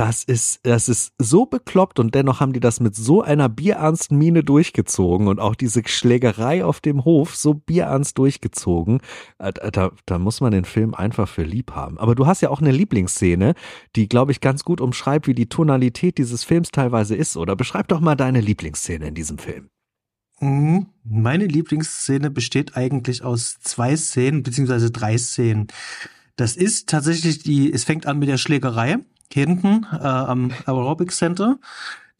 [0.00, 4.16] das ist, das ist so bekloppt und dennoch haben die das mit so einer bierernsten
[4.16, 9.00] Miene durchgezogen und auch diese Schlägerei auf dem Hof so bierernst durchgezogen.
[9.38, 11.98] Äh, Da, da muss man den Film einfach für lieb haben.
[11.98, 13.52] Aber du hast ja auch eine Lieblingsszene,
[13.94, 17.36] die, glaube ich, ganz gut umschreibt, wie die Tonalität dieses Films teilweise ist.
[17.36, 19.68] Oder beschreib doch mal deine Lieblingsszene in diesem Film.
[20.40, 20.86] Mhm.
[21.04, 25.66] Meine Lieblingsszene besteht eigentlich aus zwei Szenen, beziehungsweise drei Szenen.
[26.36, 28.96] Das ist tatsächlich die, es fängt an mit der Schlägerei
[29.32, 31.58] hinten äh, am Aerobic Center.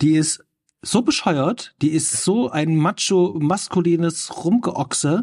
[0.00, 0.44] Die ist
[0.82, 5.22] so bescheuert, die ist so ein macho, maskulines Rumgeochse.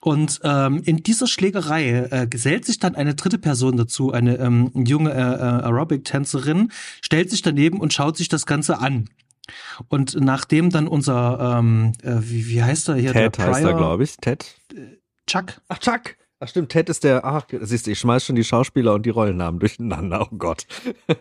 [0.00, 4.72] Und ähm, in dieser Schlägerei äh, gesellt sich dann eine dritte Person dazu, eine ähm,
[4.74, 9.08] junge äh, äh, Aerobic-Tänzerin, stellt sich daneben und schaut sich das Ganze an.
[9.88, 13.12] Und nachdem dann unser, ähm, äh, wie, wie heißt er hier?
[13.12, 14.16] Ted der heißt er, glaube ich.
[14.16, 14.44] Ted.
[15.28, 15.60] Chuck.
[15.68, 16.16] Ach, Chuck.
[16.42, 19.10] Ach stimmt, Ted ist der, ach, siehst du, ich schmeiß schon die Schauspieler und die
[19.10, 20.66] Rollennamen durcheinander, oh Gott.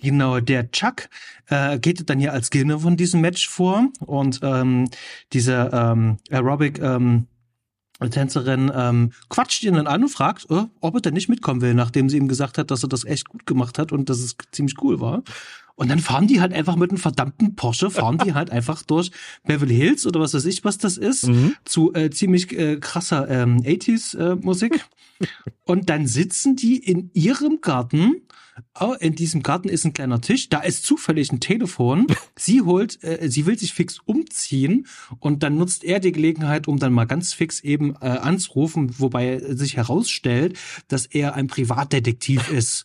[0.00, 1.08] Genau, der Chuck
[1.48, 4.88] äh, geht dann hier als Gewinner von diesem Match vor und ähm,
[5.32, 7.26] diese ähm, Aerobic ähm,
[8.08, 11.74] Tänzerin ähm, quatscht ihn dann an und fragt, äh, ob er denn nicht mitkommen will,
[11.74, 14.36] nachdem sie ihm gesagt hat, dass er das echt gut gemacht hat und dass es
[14.52, 15.24] ziemlich cool war.
[15.78, 19.12] Und dann fahren die halt einfach mit einem verdammten Porsche, fahren die halt einfach durch
[19.44, 21.54] Beverly Hills oder was weiß ich, was das ist, mhm.
[21.64, 24.84] zu äh, ziemlich äh, krasser ähm, 80s äh, Musik.
[25.64, 28.22] und dann sitzen die in ihrem Garten
[28.80, 32.08] Oh, in diesem Garten ist ein kleiner Tisch, da ist zufällig ein Telefon.
[32.36, 34.88] Sie holt, äh, sie will sich fix umziehen
[35.20, 39.38] und dann nutzt er die Gelegenheit, um dann mal ganz fix eben äh, anzurufen, wobei
[39.54, 40.58] sich herausstellt,
[40.88, 42.84] dass er ein Privatdetektiv ist.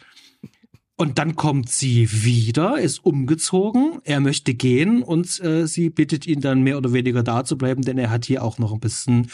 [0.95, 6.39] Und dann kommt sie wieder, ist umgezogen, er möchte gehen und äh, sie bittet ihn
[6.39, 9.31] dann mehr oder weniger da zu bleiben, denn er hat hier auch noch ein bisschen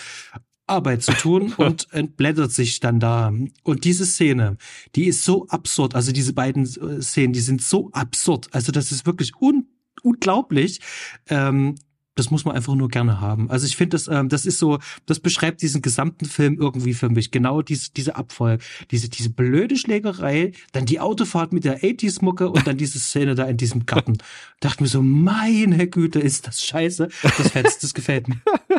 [0.68, 3.34] Arbeit zu tun und entblättert sich dann da.
[3.64, 4.56] Und diese Szene,
[4.96, 8.92] die ist so absurd, also diese beiden äh, Szenen, die sind so absurd, also das
[8.92, 9.68] ist wirklich un
[10.02, 10.80] unglaublich.
[11.28, 11.76] Ähm,
[12.20, 13.50] das muss man einfach nur gerne haben.
[13.50, 17.10] Also ich finde, das, ähm, das ist so, das beschreibt diesen gesamten Film irgendwie für
[17.10, 17.32] mich.
[17.32, 22.68] Genau diese, diese Abfolge, diese, diese blöde Schlägerei, dann die Autofahrt mit der 80s-Mucke und
[22.68, 24.18] dann diese Szene da in diesem Garten.
[24.60, 27.08] Dachte mir so, meine Güte, ist das scheiße.
[27.38, 28.42] Das fetzt, das gefällt mir.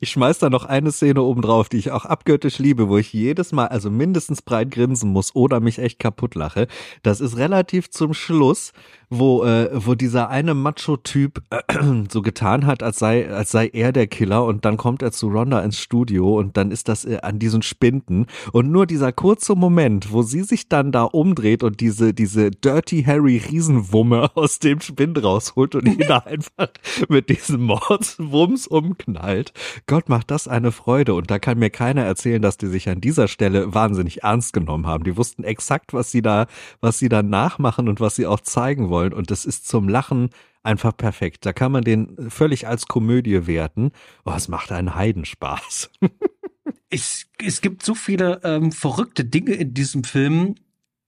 [0.00, 3.12] Ich schmeiß da noch eine Szene oben drauf, die ich auch abgöttisch liebe, wo ich
[3.12, 6.66] jedes Mal also mindestens breit grinsen muss oder mich echt kaputt lache.
[7.02, 8.72] Das ist relativ zum Schluss,
[9.12, 11.62] wo, äh, wo dieser eine Macho-Typ äh,
[12.10, 15.28] so getan hat, als sei, als sei er der Killer und dann kommt er zu
[15.28, 19.54] Ronda ins Studio und dann ist das äh, an diesen Spinden und nur dieser kurze
[19.54, 24.80] Moment, wo sie sich dann da umdreht und diese, diese Dirty Harry Riesenwumme aus dem
[24.80, 26.70] Spind rausholt und ihn da einfach
[27.08, 29.52] mit diesem Mordswumms umknallt.
[29.86, 33.00] Gott macht das eine Freude und da kann mir keiner erzählen, dass die sich an
[33.00, 35.04] dieser Stelle wahnsinnig ernst genommen haben.
[35.04, 36.46] Die wussten exakt, was sie da,
[36.80, 39.12] was sie da nachmachen und was sie auch zeigen wollen.
[39.12, 40.30] Und das ist zum Lachen
[40.62, 41.46] einfach perfekt.
[41.46, 43.90] Da kann man den völlig als Komödie werten.
[44.24, 45.90] Oh, es macht einen Heidenspaß.
[46.90, 50.54] es, es gibt so viele ähm, verrückte Dinge in diesem Film.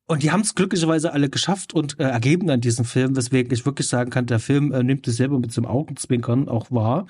[0.07, 3.65] Und die haben es glücklicherweise alle geschafft und äh, ergeben an diesem Film, weswegen ich
[3.65, 7.07] wirklich sagen kann, der Film äh, nimmt es selber mit so einem Augenzwinkern auch wahr.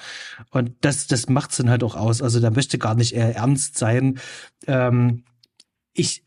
[0.51, 2.22] Und das, das macht's dann halt auch aus.
[2.22, 4.20] Also der möchte gar nicht eher ernst sein.
[4.68, 5.24] Ähm,
[5.92, 6.24] ich,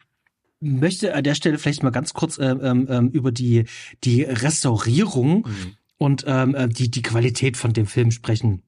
[0.59, 3.65] möchte an der Stelle vielleicht mal ganz kurz äh, ähm, ähm, über die,
[4.03, 5.77] die Restaurierung mhm.
[5.97, 8.63] und ähm, äh, die, die Qualität von dem Film sprechen.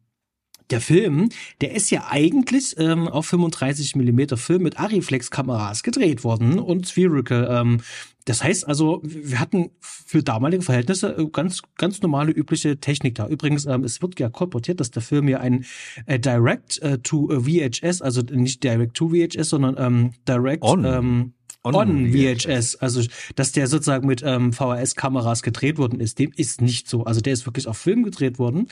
[0.69, 1.29] Der Film,
[1.61, 7.47] der ist ja eigentlich ähm, auf 35 Millimeter Film mit Ariflex-Kameras gedreht worden und Spherical.
[7.49, 7.81] Ähm,
[8.25, 13.27] das heißt also, wir hatten für damalige Verhältnisse äh, ganz ganz normale übliche Technik da.
[13.27, 15.65] Übrigens, ähm, es wird ja kolportiert, dass der Film ja ein
[16.05, 20.85] äh, Direct äh, to VHS, also nicht Direct to VHS, sondern ähm, Direct On.
[20.85, 22.77] Ähm, On, on VHS.
[22.77, 23.03] Also,
[23.35, 27.03] dass der sozusagen mit ähm, VHS-Kameras gedreht worden ist, dem ist nicht so.
[27.03, 28.69] Also, der ist wirklich auf Film gedreht worden.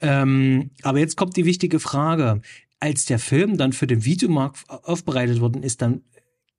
[0.00, 2.40] Ähm, aber jetzt kommt die wichtige Frage.
[2.80, 6.02] Als der Film dann für den Videomarkt aufbereitet worden ist, dann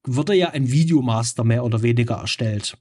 [0.06, 2.78] wurde ja ein Videomaster mehr oder weniger erstellt.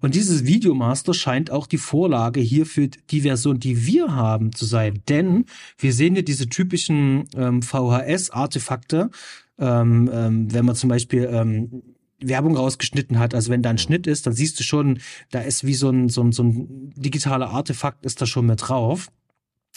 [0.00, 4.64] Und dieses Videomaster scheint auch die Vorlage hier für die Version, die wir haben, zu
[4.64, 5.02] sein.
[5.08, 5.46] Denn
[5.78, 9.10] wir sehen hier diese typischen ähm, VHS-Artefakte.
[9.58, 11.82] Ähm, ähm, wenn man zum Beispiel ähm,
[12.22, 13.34] Werbung rausgeschnitten hat.
[13.34, 15.00] Also wenn da ein Schnitt ist, dann siehst du schon,
[15.30, 18.68] da ist wie so ein, so ein, so ein digitaler Artefakt ist da schon mit
[18.68, 19.08] drauf.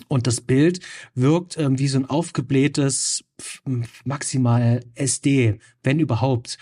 [0.08, 0.80] Und das Bild
[1.14, 3.24] wirkt ähm, wie so ein aufgeblähtes
[4.04, 6.58] maximal SD, wenn überhaupt.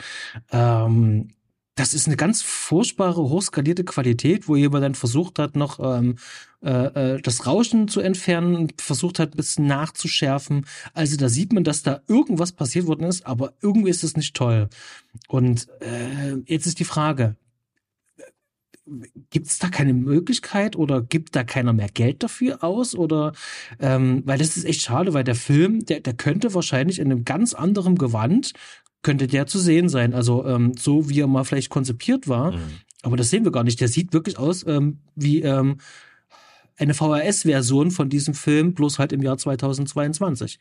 [0.52, 1.30] Ähm,
[1.76, 6.18] das ist eine ganz furchtbare, hochskalierte Qualität, wo jemand dann versucht hat, noch ähm,
[6.62, 10.66] äh, äh, das Rauschen zu entfernen, versucht hat, ein bisschen nachzuschärfen.
[10.94, 14.36] Also da sieht man, dass da irgendwas passiert worden ist, aber irgendwie ist es nicht
[14.36, 14.70] toll.
[15.28, 17.36] Und äh, jetzt ist die Frage,
[19.30, 22.96] gibt es da keine Möglichkeit oder gibt da keiner mehr Geld dafür aus?
[22.96, 23.34] Oder
[23.80, 27.26] ähm, weil das ist echt schade, weil der Film, der, der könnte wahrscheinlich in einem
[27.26, 28.54] ganz anderen Gewand
[29.04, 30.14] könnte der zu sehen sein.
[30.14, 32.54] Also ähm, so wie er mal vielleicht konzipiert war.
[32.54, 32.62] Mhm.
[33.02, 33.82] Aber das sehen wir gar nicht.
[33.82, 35.78] Der sieht wirklich aus ähm, wie ähm,
[36.78, 40.60] eine VHS-Version von diesem Film, bloß halt im Jahr 2022.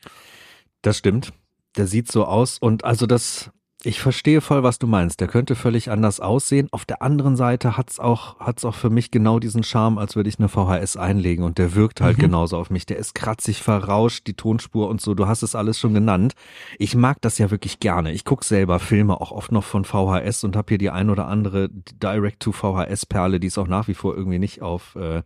[0.81, 1.33] Das stimmt.
[1.77, 3.49] Der sieht so aus und also das
[3.85, 5.19] ich verstehe voll, was du meinst.
[5.19, 6.69] Der könnte völlig anders aussehen.
[6.71, 10.29] Auf der anderen Seite hat's auch, hat's auch für mich genau diesen Charme, als würde
[10.29, 12.21] ich eine VHS einlegen und der wirkt halt mhm.
[12.21, 12.85] genauso auf mich.
[12.85, 15.13] Der ist kratzig, verrauscht, die Tonspur und so.
[15.13, 16.33] Du hast es alles schon genannt.
[16.79, 18.13] Ich mag das ja wirklich gerne.
[18.13, 21.27] Ich guck selber Filme auch oft noch von VHS und habe hier die ein oder
[21.27, 25.23] andere Direct-to-VHS-Perle, die es auch nach wie vor irgendwie nicht auf, äh,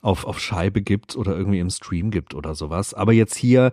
[0.00, 2.94] auf, auf Scheibe gibt oder irgendwie im Stream gibt oder sowas.
[2.94, 3.72] Aber jetzt hier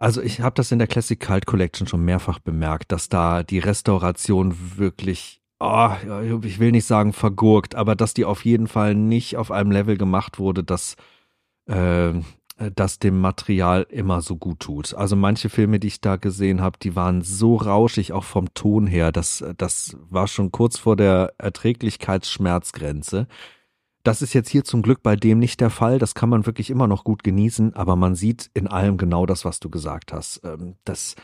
[0.00, 3.58] also ich habe das in der Classic Cult Collection schon mehrfach bemerkt, dass da die
[3.58, 5.90] Restauration wirklich, oh,
[6.42, 9.98] ich will nicht sagen vergurkt, aber dass die auf jeden Fall nicht auf einem Level
[9.98, 10.96] gemacht wurde, dass,
[11.66, 12.14] äh,
[12.74, 14.94] das dem Material immer so gut tut.
[14.94, 18.86] Also manche Filme, die ich da gesehen habe, die waren so rauschig, auch vom Ton
[18.86, 19.12] her.
[19.12, 23.28] Das, das war schon kurz vor der Erträglichkeitsschmerzgrenze.
[24.02, 25.98] Das ist jetzt hier zum Glück bei dem nicht der Fall.
[25.98, 29.44] Das kann man wirklich immer noch gut genießen, aber man sieht in allem genau das,
[29.44, 30.40] was du gesagt hast.
[30.44, 31.16] Ähm, das,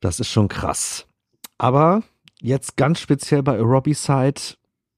[0.00, 1.06] das ist schon krass.
[1.58, 2.02] Aber
[2.40, 4.56] jetzt ganz speziell bei Robbie Side,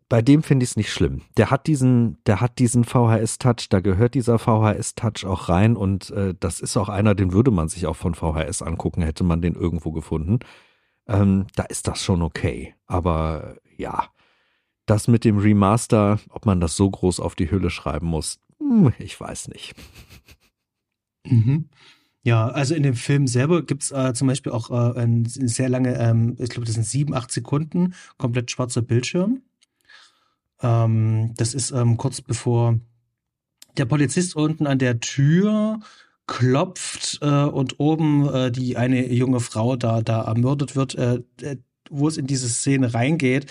[0.08, 1.22] bei dem finde ich es nicht schlimm.
[1.36, 6.34] Der hat diesen, der hat diesen VHS-Touch, da gehört dieser VHS-Touch auch rein und äh,
[6.38, 9.54] das ist auch einer, den würde man sich auch von VHS angucken, hätte man den
[9.54, 10.40] irgendwo gefunden.
[11.06, 12.74] Ähm, da ist das schon okay.
[12.86, 14.08] Aber ja,
[14.86, 18.92] das mit dem Remaster, ob man das so groß auf die Hülle schreiben muss, hm,
[18.98, 19.74] ich weiß nicht.
[21.26, 21.68] Mhm.
[22.22, 25.94] Ja, also in dem Film selber gibt's äh, zum Beispiel auch äh, ein, sehr lange,
[25.98, 29.42] ähm, ich glaube, das sind sieben, acht Sekunden, komplett schwarzer Bildschirm.
[30.62, 32.78] Ähm, das ist ähm, kurz bevor
[33.76, 35.80] der Polizist unten an der Tür
[36.26, 41.56] klopft äh, und oben äh, die eine junge Frau da da ermordet wird, äh, äh
[41.90, 43.44] wo es in diese Szene reingeht.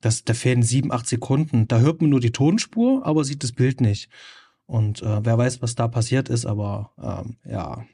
[0.00, 1.66] Das, da fehlen sieben, acht Sekunden.
[1.68, 4.08] Da hört man nur die Tonspur, aber sieht das Bild nicht.
[4.66, 7.84] Und äh, wer weiß, was da passiert ist, aber ähm, ja.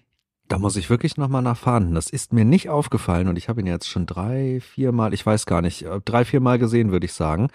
[0.48, 1.94] Da muss ich wirklich nochmal nachfahren.
[1.94, 5.24] Das ist mir nicht aufgefallen und ich habe ihn jetzt schon drei, vier Mal, ich
[5.24, 7.48] weiß gar nicht, äh, drei, vier Mal gesehen, würde ich sagen.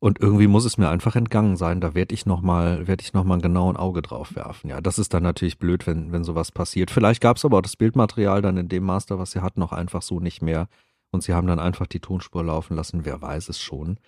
[0.00, 1.80] Und irgendwie muss es mir einfach entgangen sein.
[1.80, 4.68] Da werde ich nochmal, werde ich nochmal genau ein Auge drauf werfen.
[4.68, 6.90] Ja, das ist dann natürlich blöd, wenn, wenn sowas passiert.
[6.90, 9.72] Vielleicht gab es aber auch das Bildmaterial dann in dem Master, was sie hatten, noch
[9.72, 10.68] einfach so nicht mehr.
[11.14, 13.04] Und sie haben dann einfach die Tonspur laufen lassen.
[13.04, 13.98] Wer weiß es schon.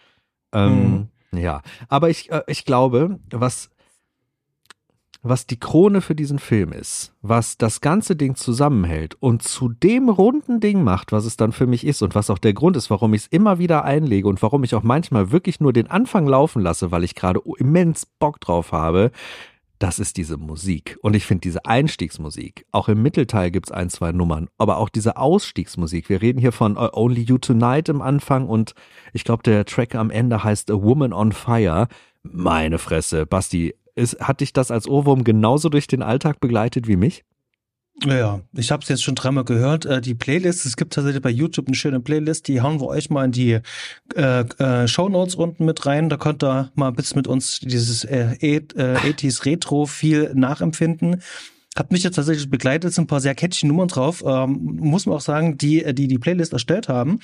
[0.53, 1.39] Ähm, mhm.
[1.39, 3.71] Ja, aber ich, äh, ich glaube, was
[5.29, 10.09] was die Krone für diesen Film ist, was das ganze Ding zusammenhält und zu dem
[10.09, 12.91] runden Ding macht, was es dann für mich ist und was auch der Grund ist,
[12.91, 16.27] warum ich es immer wieder einlege und warum ich auch manchmal wirklich nur den Anfang
[16.27, 19.11] laufen lasse, weil ich gerade immens Bock drauf habe,
[19.79, 20.99] das ist diese Musik.
[21.03, 24.89] Und ich finde diese Einstiegsmusik, auch im Mittelteil gibt es ein, zwei Nummern, aber auch
[24.89, 26.09] diese Ausstiegsmusik.
[26.09, 28.75] Wir reden hier von Only You Tonight im Anfang und
[29.13, 31.89] ich glaube, der Track am Ende heißt A Woman on Fire.
[32.23, 36.97] Meine Fresse, Basti, ist, hat dich das als Ohrwurm genauso durch den Alltag begleitet wie
[36.97, 37.25] mich?
[38.05, 39.87] Ja, ich habe es jetzt schon dreimal gehört.
[39.87, 43.09] Äh, die Playlist, es gibt tatsächlich bei YouTube eine schöne Playlist, die hauen wir euch
[43.09, 43.59] mal in die
[44.15, 46.11] äh, äh, Show Notes unten mit rein.
[46.11, 51.23] Da könnt ihr mal ein bisschen mit uns dieses äh, 80s äh, Retro viel nachempfinden.
[51.77, 54.23] Hat mich jetzt tatsächlich begleitet, sind ein paar sehr catchy Nummern drauf.
[54.27, 57.21] Ähm, muss man auch sagen, die, äh, die die Playlist erstellt haben,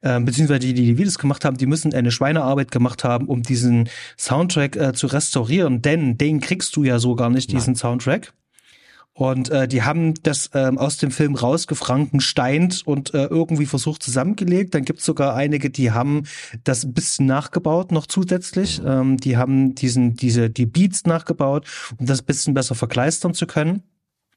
[0.00, 3.42] äh, beziehungsweise die, die die Videos gemacht haben, die müssen eine Schweinearbeit gemacht haben, um
[3.42, 3.88] diesen
[4.18, 5.82] Soundtrack äh, zu restaurieren.
[5.82, 7.58] Denn den kriegst du ja so gar nicht, Nein.
[7.58, 8.32] diesen Soundtrack.
[9.16, 14.74] Und äh, die haben das ähm, aus dem Film rausgefrankensteint und äh, irgendwie versucht zusammengelegt.
[14.74, 16.24] Dann gibt's sogar einige, die haben
[16.64, 18.82] das ein bisschen nachgebaut noch zusätzlich.
[18.84, 21.66] Ähm, die haben diesen, diese, die Beats nachgebaut,
[21.98, 23.82] um das bisschen besser verkleistern zu können.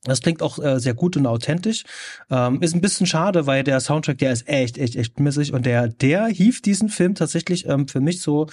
[0.04, 1.84] Das klingt auch äh, sehr gut und authentisch.
[2.30, 5.66] Ähm, ist ein bisschen schade, weil der Soundtrack, der ist echt, echt, echt missig und
[5.66, 8.47] der, der hieft diesen Film tatsächlich ähm, für mich so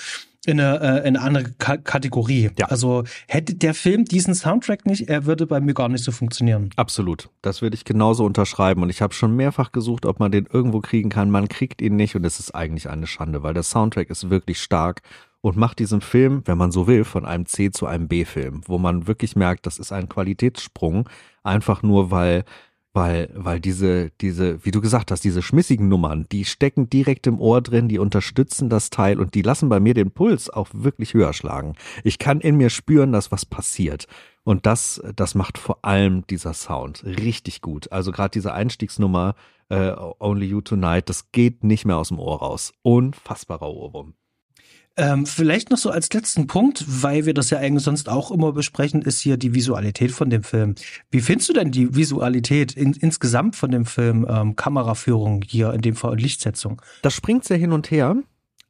[0.46, 2.50] in eine, äh, in eine andere K Kategorie.
[2.58, 2.66] Ja.
[2.66, 6.70] Also hätte der Film diesen Soundtrack nicht, er würde bei mir gar nicht so funktionieren.
[6.76, 7.28] Absolut.
[7.42, 8.82] Das würde ich genauso unterschreiben.
[8.82, 11.30] Und ich habe schon mehrfach gesucht, ob man den irgendwo kriegen kann.
[11.30, 14.60] Man kriegt ihn nicht und es ist eigentlich eine Schande, weil der Soundtrack ist wirklich
[14.60, 15.02] stark
[15.46, 18.78] und macht diesen Film, wenn man so will, von einem C zu einem B-Film, wo
[18.78, 21.08] man wirklich merkt, das ist ein Qualitätssprung,
[21.44, 22.44] einfach nur weil
[22.92, 27.38] weil, weil diese, diese, wie du gesagt hast, diese schmissigen Nummern, die stecken direkt im
[27.38, 31.12] Ohr drin, die unterstützen das Teil und die lassen bei mir den Puls auch wirklich
[31.12, 31.74] höher schlagen.
[32.04, 34.06] Ich kann in mir spüren, dass was passiert.
[34.44, 37.92] Und das, das macht vor allem dieser Sound richtig gut.
[37.92, 39.34] Also gerade diese Einstiegsnummer,
[39.68, 42.72] äh, Only You Tonight, das geht nicht mehr aus dem Ohr raus.
[42.82, 44.14] Unfassbarer Ohrwurm.
[44.98, 48.52] Ähm, vielleicht noch so als letzten Punkt, weil wir das ja eigentlich sonst auch immer
[48.52, 50.74] besprechen, ist hier die Visualität von dem Film.
[51.10, 55.82] Wie findest du denn die Visualität in, insgesamt von dem Film, ähm, Kameraführung hier in
[55.82, 56.80] dem Fall und Lichtsetzung?
[57.02, 58.16] Das springt sehr hin und her.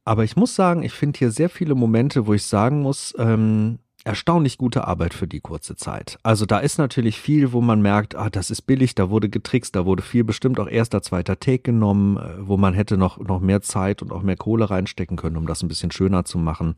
[0.05, 3.79] Aber ich muss sagen, ich finde hier sehr viele Momente, wo ich sagen muss, ähm,
[4.07, 6.19] erstaunlich gute Arbeit für die kurze Zeit.
[6.23, 9.75] Also da ist natürlich viel, wo man merkt, ah, das ist billig, da wurde getrickst,
[9.75, 13.41] da wurde viel bestimmt auch erster, zweiter Take genommen, äh, wo man hätte noch, noch
[13.41, 16.77] mehr Zeit und auch mehr Kohle reinstecken können, um das ein bisschen schöner zu machen.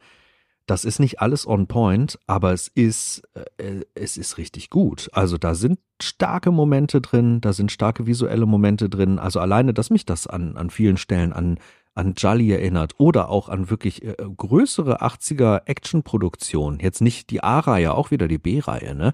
[0.67, 3.23] Das ist nicht alles on point, aber es ist,
[3.59, 5.11] äh, es ist richtig gut.
[5.13, 9.19] Also da sind starke Momente drin, da sind starke visuelle Momente drin.
[9.19, 11.59] Also alleine, dass mich das an, an vielen Stellen an
[11.99, 16.81] an Jolly erinnert oder auch an wirklich äh, größere 80er Actionproduktionen.
[16.81, 19.13] Jetzt nicht die A-Reihe, auch wieder die B-Reihe, ne?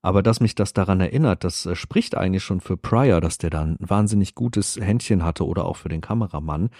[0.00, 3.50] Aber dass mich das daran erinnert, das äh, spricht eigentlich schon für Pryor, dass der
[3.50, 6.70] da ein wahnsinnig gutes Händchen hatte oder auch für den Kameramann,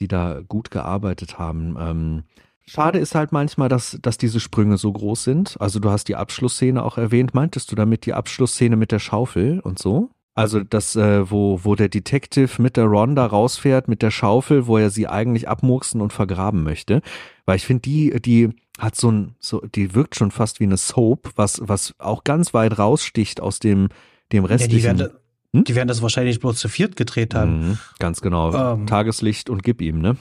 [0.00, 1.76] die da gut gearbeitet haben.
[1.78, 2.24] Ähm,
[2.66, 5.56] Schade ist halt manchmal, dass, dass diese Sprünge so groß sind.
[5.60, 7.32] Also du hast die Abschlussszene auch erwähnt.
[7.32, 10.10] Meintest du damit die Abschlussszene mit der Schaufel und so?
[10.36, 14.76] Also das, äh, wo, wo der Detective mit der Ronda rausfährt, mit der Schaufel, wo
[14.76, 17.00] er sie eigentlich abmurksen und vergraben möchte.
[17.46, 20.76] Weil ich finde, die, die hat so ein, so, die wirkt schon fast wie eine
[20.76, 23.88] Soap, was, was auch ganz weit raussticht aus dem,
[24.30, 24.84] dem restlichen.
[24.84, 25.12] Ja, die, werden,
[25.54, 25.64] hm?
[25.64, 27.68] die werden das wahrscheinlich bloß zu viert gedreht haben.
[27.68, 28.74] Mhm, ganz genau.
[28.74, 30.18] Ähm, Tageslicht und gib ihm, ne?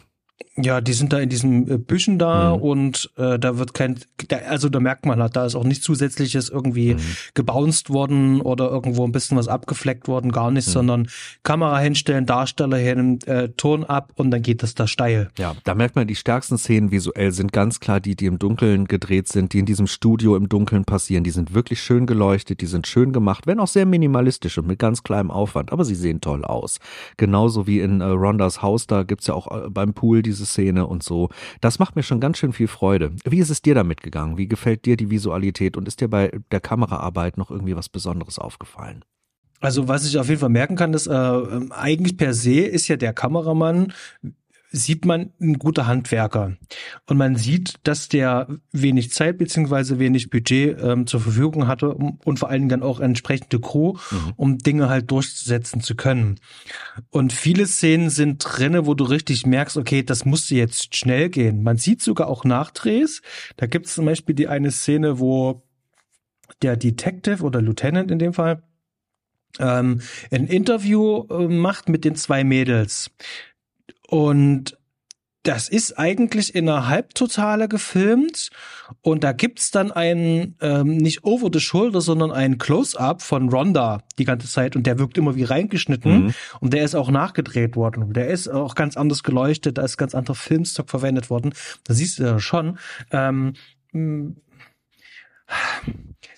[0.58, 2.62] Ja, die sind da in diesen äh, Büschen da mhm.
[2.62, 5.84] und äh, da wird kein, da, also da merkt man halt, da ist auch nichts
[5.84, 7.00] Zusätzliches irgendwie mhm.
[7.34, 10.72] gebounced worden oder irgendwo ein bisschen was abgefleckt worden, gar nicht, mhm.
[10.72, 11.08] sondern
[11.44, 15.30] Kamera hinstellen, Darsteller hin, äh, Ton ab und dann geht das da steil.
[15.38, 18.86] Ja, da merkt man, die stärksten Szenen visuell sind ganz klar die, die im Dunkeln
[18.86, 21.24] gedreht sind, die in diesem Studio im Dunkeln passieren.
[21.24, 24.80] Die sind wirklich schön geleuchtet, die sind schön gemacht, wenn auch sehr minimalistisch und mit
[24.80, 26.80] ganz kleinem Aufwand, aber sie sehen toll aus.
[27.18, 30.88] Genauso wie in äh, Rondas Haus, da gibt's ja auch äh, beim Pool diese Szene
[30.88, 31.30] und so.
[31.62, 33.12] Das macht mir schon ganz schön viel Freude.
[33.24, 34.38] Wie ist es dir damit gegangen?
[34.38, 38.40] Wie gefällt dir die Visualität und ist dir bei der Kameraarbeit noch irgendwie was Besonderes
[38.40, 39.06] aufgefallen?
[39.62, 42.98] Also was ich auf jeden Fall merken kann, ist äh, eigentlich per se ist ja
[42.98, 43.94] der Kameramann
[44.76, 46.58] sieht man ein guter Handwerker.
[47.08, 52.20] Und man sieht, dass der wenig Zeit beziehungsweise wenig Budget ähm, zur Verfügung hatte um,
[52.26, 54.34] und vor allen Dingen dann auch entsprechende Crew, mhm.
[54.36, 56.40] um Dinge halt durchzusetzen zu können.
[57.10, 61.64] Und viele Szenen sind drinne, wo du richtig merkst, okay, das musste jetzt schnell gehen.
[61.64, 63.22] Man sieht sogar auch Nachdrehs.
[63.58, 65.64] Da gibt es zum Beispiel die eine Szene, wo
[66.62, 68.62] der Detective oder Lieutenant in dem Fall
[69.60, 70.02] ähm,
[70.32, 73.12] ein Interview äh, macht mit den zwei Mädels.
[74.08, 74.78] Und
[75.46, 78.50] das ist eigentlich in einer Halbtotale gefilmt
[79.02, 84.02] und da gibt's dann einen, ähm, nicht over the shoulder, sondern einen Close-up von Ronda
[84.18, 86.34] die ganze Zeit und der wirkt immer wie reingeschnitten mhm.
[86.62, 88.12] und der ist auch nachgedreht worden.
[88.14, 91.54] Der ist auch ganz anders geleuchtet, da ist ganz anderer Filmstock verwendet worden.
[91.84, 92.80] Da siehst du ja schon.
[93.12, 93.54] Ähm,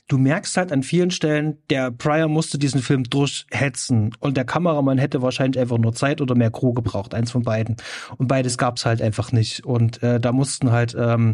[0.07, 4.97] du merkst halt an vielen Stellen, der Pryor musste diesen Film durchhetzen und der Kameramann
[4.97, 7.75] hätte wahrscheinlich einfach nur Zeit oder mehr Crew gebraucht, eins von beiden.
[8.17, 9.65] Und beides gab's halt einfach nicht.
[9.65, 11.33] Und äh, da mussten halt ähm,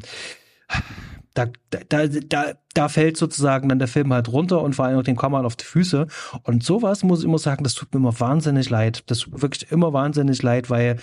[1.34, 1.48] da,
[1.90, 5.16] da, da, da fällt sozusagen dann der Film halt runter und vor allem auch den
[5.16, 6.08] Kameramann auf die Füße.
[6.44, 9.04] Und sowas muss ich immer sagen, das tut mir immer wahnsinnig leid.
[9.08, 10.98] Das tut wirklich immer wahnsinnig leid, weil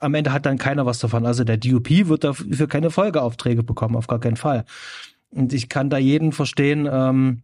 [0.00, 1.24] am Ende hat dann keiner was davon.
[1.24, 4.64] Also der DUP wird dafür keine Folgeaufträge bekommen, auf gar keinen Fall.
[5.36, 7.42] Und ich kann da jeden verstehen, ähm,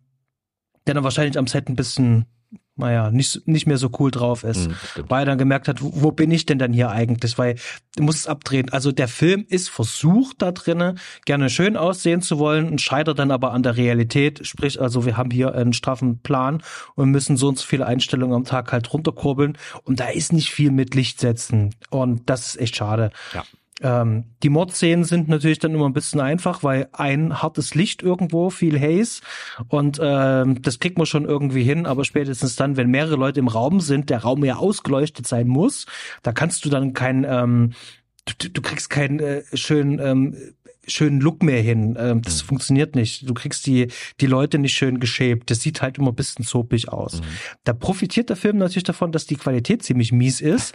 [0.87, 2.25] der dann wahrscheinlich am Set ein bisschen,
[2.75, 4.69] naja, nicht, nicht mehr so cool drauf ist.
[4.69, 4.75] Mhm,
[5.09, 7.37] weil er dann gemerkt hat, wo, wo bin ich denn dann hier eigentlich?
[7.37, 7.57] Weil
[7.97, 8.71] du musst es abdrehen.
[8.71, 13.31] Also der Film ist versucht da drinnen, gerne schön aussehen zu wollen und scheitert dann
[13.31, 14.47] aber an der Realität.
[14.47, 16.63] Sprich, also wir haben hier einen straffen Plan
[16.95, 19.59] und müssen so und so viele Einstellungen am Tag halt runterkurbeln.
[19.85, 21.75] Und da ist nicht viel mit Licht setzen.
[21.91, 23.11] Und das ist echt schade.
[23.35, 23.45] Ja.
[23.83, 28.51] Ähm, die Mordszenen sind natürlich dann immer ein bisschen einfach, weil ein hartes Licht irgendwo,
[28.51, 29.23] viel Haze
[29.69, 33.49] und ähm, das kriegt man schon irgendwie hin, aber spätestens dann, wenn mehrere Leute im
[33.49, 35.87] Raum sind, der Raum ja ausgeleuchtet sein muss,
[36.23, 37.73] da kannst du dann kein, ähm,
[38.39, 40.37] du, du kriegst keinen äh, schönen ähm,
[40.87, 41.97] schönen Look mehr hin.
[41.99, 42.47] Ähm, das mhm.
[42.49, 43.29] funktioniert nicht.
[43.29, 43.89] Du kriegst die,
[44.21, 45.51] die Leute nicht schön geschäbt.
[45.51, 47.21] Das sieht halt immer ein bisschen soapig aus.
[47.21, 47.25] Mhm.
[47.63, 50.75] Da profitiert der Film natürlich davon, dass die Qualität ziemlich mies ist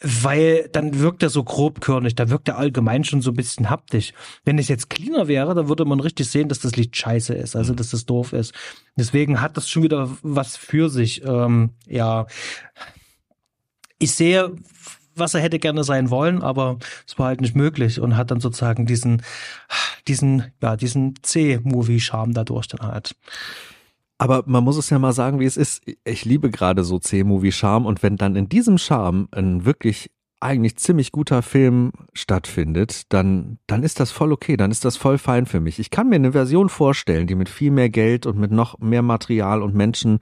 [0.00, 4.12] weil dann wirkt er so grobkörnig, da wirkt er allgemein schon so ein bisschen haptisch.
[4.44, 7.56] Wenn es jetzt cleaner wäre, dann würde man richtig sehen, dass das Licht scheiße ist,
[7.56, 8.52] also dass das doof ist.
[8.96, 11.24] Deswegen hat das schon wieder was für sich.
[11.24, 12.26] Ähm, ja,
[13.98, 14.54] ich sehe,
[15.14, 18.40] was er hätte gerne sein wollen, aber es war halt nicht möglich und hat dann
[18.40, 19.22] sozusagen diesen,
[20.06, 23.16] diesen, ja, diesen C-Movie-Charme dadurch dann halt.
[24.18, 25.82] Aber man muss es ja mal sagen, wie es ist.
[26.04, 30.10] Ich liebe gerade so C-Movie-Charme und wenn dann in diesem Charme ein wirklich
[30.40, 35.18] eigentlich ziemlich guter Film stattfindet, dann, dann ist das voll okay, dann ist das voll
[35.18, 35.78] fein für mich.
[35.78, 39.02] Ich kann mir eine Version vorstellen, die mit viel mehr Geld und mit noch mehr
[39.02, 40.18] Material und Menschen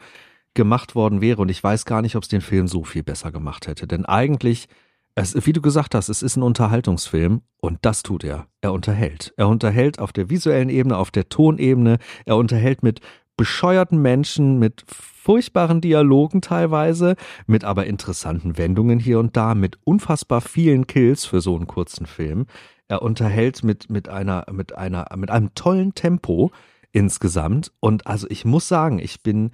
[0.55, 3.32] gemacht worden wäre und ich weiß gar nicht, ob es den Film so viel besser
[3.32, 3.88] gemacht hätte.
[3.88, 4.68] Denn eigentlich,
[5.16, 8.47] es, wie du gesagt hast, es ist ein Unterhaltungsfilm und das tut er.
[8.61, 9.34] Er unterhält.
[9.36, 13.01] Er unterhält auf der visuellen Ebene, auf der Tonebene, er unterhält mit
[13.37, 17.16] bescheuerten Menschen mit furchtbaren Dialogen teilweise,
[17.47, 22.07] mit aber interessanten Wendungen hier und da, mit unfassbar vielen Kills für so einen kurzen
[22.07, 22.47] Film.
[22.89, 26.51] Er unterhält mit, mit einer, mit einer, mit einem tollen Tempo
[26.93, 27.72] insgesamt.
[27.80, 29.51] Und also ich muss sagen, ich bin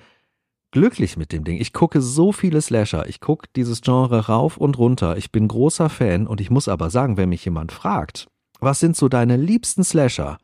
[0.72, 1.60] glücklich mit dem Ding.
[1.60, 3.08] Ich gucke so viele Slasher.
[3.08, 5.16] Ich gucke dieses Genre rauf und runter.
[5.16, 8.28] Ich bin großer Fan und ich muss aber sagen, wenn mich jemand fragt,
[8.60, 10.38] was sind so deine liebsten Slasher?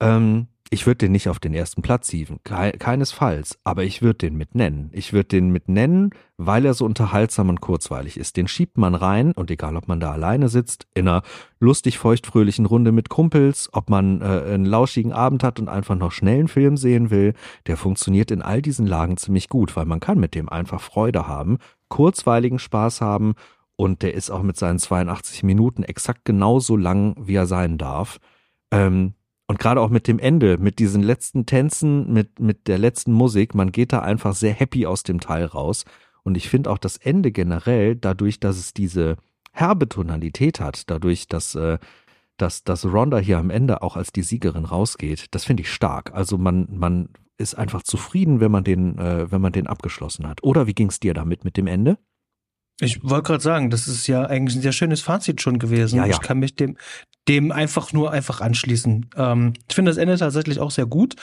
[0.00, 4.36] Ähm, ich würde den nicht auf den ersten Platz hieven, keinesfalls, aber ich würde den
[4.36, 4.90] mit nennen.
[4.92, 8.36] Ich würde den mit nennen, weil er so unterhaltsam und kurzweilig ist.
[8.36, 11.22] Den schiebt man rein und egal, ob man da alleine sitzt, in einer
[11.58, 16.12] lustig feuchtfröhlichen Runde mit Kumpels, ob man äh, einen lauschigen Abend hat und einfach noch
[16.12, 17.34] schnellen Film sehen will,
[17.66, 21.26] der funktioniert in all diesen Lagen ziemlich gut, weil man kann mit dem einfach Freude
[21.26, 21.58] haben,
[21.88, 23.34] kurzweiligen Spaß haben
[23.76, 28.18] und der ist auch mit seinen 82 Minuten exakt genauso lang, wie er sein darf.
[28.70, 29.14] Ähm,
[29.48, 33.54] und gerade auch mit dem Ende, mit diesen letzten Tänzen, mit, mit der letzten Musik,
[33.54, 35.86] man geht da einfach sehr happy aus dem Teil raus.
[36.22, 39.16] Und ich finde auch das Ende generell, dadurch, dass es diese
[39.52, 41.78] herbe Tonalität hat, dadurch, dass, äh,
[42.36, 46.12] dass, dass Ronda hier am Ende auch als die Siegerin rausgeht, das finde ich stark.
[46.12, 47.08] Also man, man
[47.38, 50.42] ist einfach zufrieden, wenn man den, äh, wenn man den abgeschlossen hat.
[50.42, 51.96] Oder wie ging es dir damit mit dem Ende?
[52.80, 55.96] Ich wollte gerade sagen, das ist ja eigentlich ein sehr schönes Fazit schon gewesen.
[55.96, 56.12] Ja, ja.
[56.12, 56.76] Ich kann mich dem,
[57.28, 59.10] dem einfach nur einfach anschließen.
[59.16, 61.16] Ähm, ich finde das Ende tatsächlich auch sehr gut.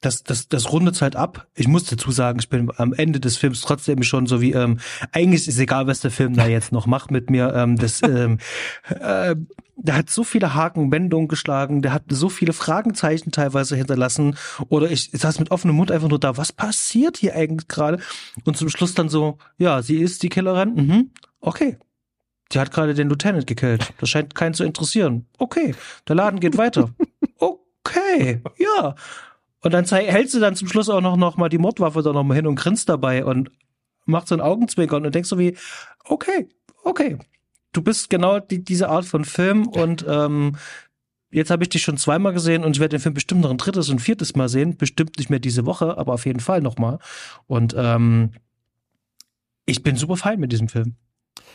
[0.00, 1.46] Das, das, das rundet halt ab.
[1.54, 4.78] Ich muss dazu sagen, ich bin am Ende des Films trotzdem schon so wie, ähm,
[5.12, 7.52] eigentlich ist egal, was der Film da jetzt noch macht mit mir.
[7.54, 8.38] Ähm, das, ähm,
[8.88, 9.34] äh,
[9.76, 14.36] der hat so viele Haken, Wendungen geschlagen, der hat so viele Fragenzeichen teilweise hinterlassen.
[14.68, 17.98] Oder ich, ich saß mit offenem Mund einfach nur da, was passiert hier eigentlich gerade?
[18.44, 20.74] Und zum Schluss dann so, ja, sie ist die Killerin.
[20.74, 21.10] Mhm.
[21.40, 21.78] Okay.
[22.52, 23.92] Die hat gerade den Lieutenant gekillt.
[23.98, 25.26] Das scheint keinen zu interessieren.
[25.38, 25.74] Okay.
[26.08, 26.90] Der Laden geht weiter.
[27.82, 28.42] Okay.
[28.58, 28.94] Ja.
[29.62, 32.24] Und dann hältst du dann zum Schluss auch noch, noch mal die Mordwaffe da noch
[32.24, 33.50] mal hin und grinst dabei und
[34.04, 35.56] macht so ein Augenzwinkern und denkst so wie,
[36.04, 36.48] okay,
[36.84, 37.18] okay,
[37.72, 40.56] du bist genau die, diese Art von Film und ähm,
[41.30, 43.58] jetzt habe ich dich schon zweimal gesehen und ich werde den Film bestimmt noch ein
[43.58, 44.76] drittes und viertes Mal sehen.
[44.76, 46.98] Bestimmt nicht mehr diese Woche, aber auf jeden Fall nochmal.
[47.46, 48.32] Und ähm,
[49.66, 50.96] ich bin super fein mit diesem Film.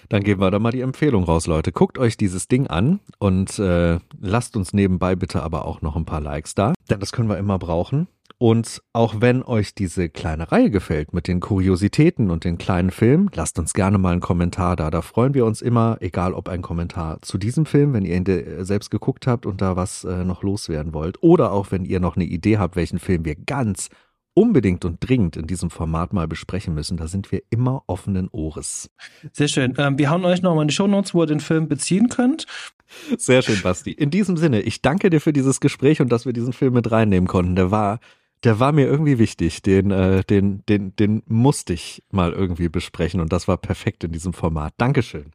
[0.10, 1.72] Dann geben wir da mal die Empfehlung raus, Leute.
[1.72, 6.06] Guckt euch dieses Ding an und äh, lasst uns nebenbei bitte aber auch noch ein
[6.06, 8.08] paar Likes da, denn das können wir immer brauchen.
[8.38, 13.30] Und auch wenn euch diese kleine Reihe gefällt mit den Kuriositäten und den kleinen Filmen,
[13.34, 14.92] lasst uns gerne mal einen Kommentar da.
[14.92, 18.66] Da freuen wir uns immer, egal ob ein Kommentar zu diesem Film, wenn ihr ihn
[18.66, 22.18] selbst geguckt habt und da was äh, noch loswerden wollt, oder auch wenn ihr noch
[22.18, 23.90] eine Idee habt, welchen Film wir ganz
[24.36, 26.98] unbedingt und dringend in diesem Format mal besprechen müssen.
[26.98, 28.92] Da sind wir immer offenen Ohres.
[29.32, 29.74] Sehr schön.
[29.80, 32.46] Ähm, wir hauen euch nochmal in die Shownotes, wo ihr den Film beziehen könnt.
[33.18, 33.92] Sehr schön, Basti.
[33.92, 36.92] In diesem Sinne, ich danke dir für dieses Gespräch und dass wir diesen Film mit
[36.92, 37.56] reinnehmen konnten.
[37.56, 38.00] Der war
[38.44, 39.62] der war mir irgendwie wichtig.
[39.64, 44.12] Den, äh, den, den, den musste ich mal irgendwie besprechen und das war perfekt in
[44.12, 44.74] diesem Format.
[44.78, 45.32] Dankeschön.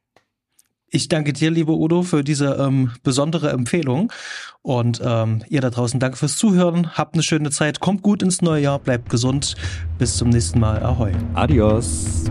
[0.90, 4.12] Ich danke dir, lieber Udo, für diese ähm, besondere Empfehlung.
[4.62, 6.96] Und ähm, ihr da draußen, danke fürs Zuhören.
[6.96, 7.80] Habt eine schöne Zeit.
[7.80, 8.78] Kommt gut ins neue Jahr.
[8.80, 9.54] Bleibt gesund.
[9.98, 10.82] Bis zum nächsten Mal.
[10.82, 11.12] Ahoi.
[11.34, 12.24] Adios.